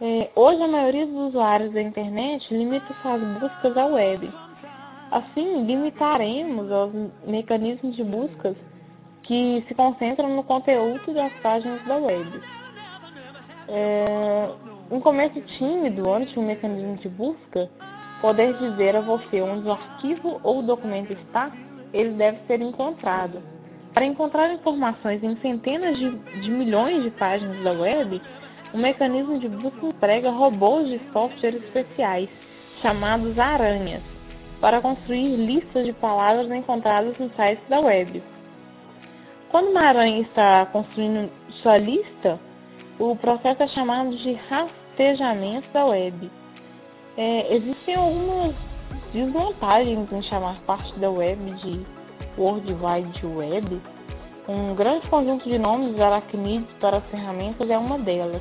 É, 0.00 0.30
hoje, 0.34 0.62
a 0.62 0.68
maioria 0.68 1.06
dos 1.06 1.28
usuários 1.28 1.72
da 1.72 1.80
internet 1.80 2.52
limita 2.52 2.94
suas 3.00 3.22
buscas 3.38 3.76
à 3.76 3.86
web. 3.86 4.30
Assim, 5.12 5.66
limitaremos 5.66 6.70
os 6.70 7.10
mecanismos 7.26 7.94
de 7.94 8.02
buscas 8.02 8.56
que 9.22 9.62
se 9.68 9.74
concentram 9.74 10.34
no 10.34 10.42
conteúdo 10.42 11.12
das 11.12 11.30
páginas 11.42 11.84
da 11.84 11.98
web. 11.98 12.40
É, 13.68 14.48
um 14.90 15.00
começo 15.00 15.38
tímido 15.58 16.10
antes 16.10 16.34
um 16.34 16.46
mecanismo 16.46 16.96
de 16.96 17.10
busca, 17.10 17.68
poder 18.22 18.56
dizer 18.56 18.96
a 18.96 19.02
você 19.02 19.42
onde 19.42 19.68
o 19.68 19.72
arquivo 19.72 20.40
ou 20.42 20.60
o 20.60 20.62
documento 20.62 21.12
está, 21.12 21.52
ele 21.92 22.12
deve 22.12 22.38
ser 22.46 22.62
encontrado. 22.62 23.42
Para 23.92 24.06
encontrar 24.06 24.50
informações 24.50 25.22
em 25.22 25.36
centenas 25.42 25.98
de, 25.98 26.10
de 26.40 26.50
milhões 26.50 27.02
de 27.02 27.10
páginas 27.10 27.62
da 27.62 27.72
web, 27.72 28.18
o 28.72 28.78
mecanismo 28.78 29.38
de 29.38 29.48
busca 29.50 29.88
emprega 29.88 30.30
robôs 30.30 30.88
de 30.88 30.98
software 31.12 31.56
especiais, 31.56 32.30
chamados 32.80 33.38
aranhas, 33.38 34.02
para 34.62 34.80
construir 34.80 35.34
listas 35.34 35.84
de 35.84 35.92
palavras 35.92 36.48
encontradas 36.48 37.18
nos 37.18 37.34
sites 37.34 37.68
da 37.68 37.80
web. 37.80 38.22
Quando 39.50 39.70
uma 39.70 39.80
aranha 39.80 40.20
está 40.20 40.64
construindo 40.66 41.28
sua 41.62 41.78
lista, 41.78 42.38
o 42.96 43.16
processo 43.16 43.64
é 43.64 43.66
chamado 43.66 44.16
de 44.16 44.34
rastejamento 44.48 45.68
da 45.72 45.84
web. 45.84 46.30
É, 47.16 47.56
existem 47.56 47.96
algumas 47.96 48.54
desvantagens 49.12 50.10
em 50.12 50.22
chamar 50.22 50.54
parte 50.60 50.96
da 51.00 51.10
web 51.10 51.42
de 51.56 51.84
World 52.38 52.72
Wide 52.72 53.26
Web. 53.26 53.82
Um 54.48 54.76
grande 54.76 55.08
conjunto 55.08 55.50
de 55.50 55.58
nomes 55.58 56.00
aracnídeos 56.00 56.72
para 56.80 56.98
as 56.98 57.04
ferramentas 57.06 57.68
é 57.68 57.76
uma 57.76 57.98
delas. 57.98 58.40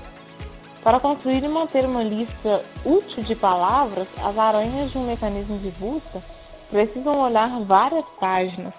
Para 0.84 1.00
construir 1.00 1.44
e 1.44 1.48
manter 1.48 1.86
uma 1.86 2.04
lista 2.04 2.66
útil 2.84 3.24
de 3.24 3.36
palavras, 3.36 4.08
as 4.18 4.38
aranhas 4.38 4.92
de 4.92 4.98
um 4.98 5.06
mecanismo 5.06 5.60
de 5.60 5.70
busca 5.72 6.24
precisam 6.72 7.20
olhar 7.20 7.50
várias 7.62 8.06
páginas. 8.20 8.74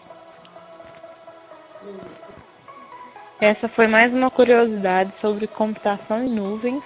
Essa 3.41 3.69
foi 3.71 3.87
mais 3.87 4.13
uma 4.13 4.31
curiosidade 4.31 5.13
sobre 5.21 5.47
computação 5.47 6.25
em 6.25 6.29
nuvens. 6.29 6.83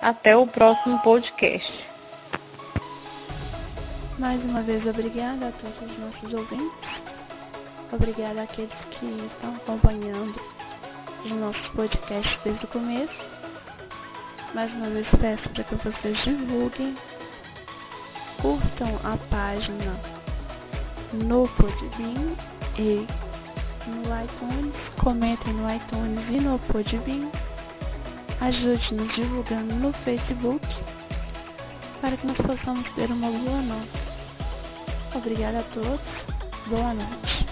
Até 0.00 0.36
o 0.36 0.46
próximo 0.46 1.00
podcast. 1.00 1.88
Mais 4.18 4.40
uma 4.44 4.62
vez, 4.62 4.86
obrigada 4.86 5.48
a 5.48 5.52
todos 5.52 5.80
os 5.82 5.98
nossos 5.98 6.34
ouvintes. 6.34 6.90
Obrigada 7.92 8.42
àqueles 8.42 8.74
que 8.90 9.06
estão 9.06 9.56
acompanhando 9.56 10.40
os 11.24 11.30
nossos 11.32 11.68
podcasts 11.68 12.38
desde 12.44 12.64
o 12.64 12.68
começo. 12.68 13.37
Mais 14.54 14.72
uma 14.72 14.88
vez 14.88 15.06
peço 15.20 15.48
para 15.50 15.64
que 15.64 15.74
vocês 15.74 16.24
divulguem, 16.24 16.96
curtam 18.40 18.98
a 19.04 19.16
página 19.28 20.00
no 21.12 21.46
Podbean 21.48 22.34
e 22.78 23.06
no 23.86 24.24
iTunes, 24.24 24.74
comentem 25.02 25.52
no 25.52 25.70
iTunes 25.70 26.24
e 26.30 26.40
no 26.40 26.58
Podbean, 26.60 27.30
ajude-nos 28.40 29.14
divulgando 29.14 29.74
no 29.74 29.92
Facebook 30.04 30.66
para 32.00 32.16
que 32.16 32.26
nós 32.26 32.36
possamos 32.38 32.90
ter 32.94 33.10
uma 33.10 33.30
boa 33.30 33.60
noite. 33.60 33.98
Obrigada 35.14 35.60
a 35.60 35.62
todos, 35.74 36.00
boa 36.68 36.94
noite. 36.94 37.47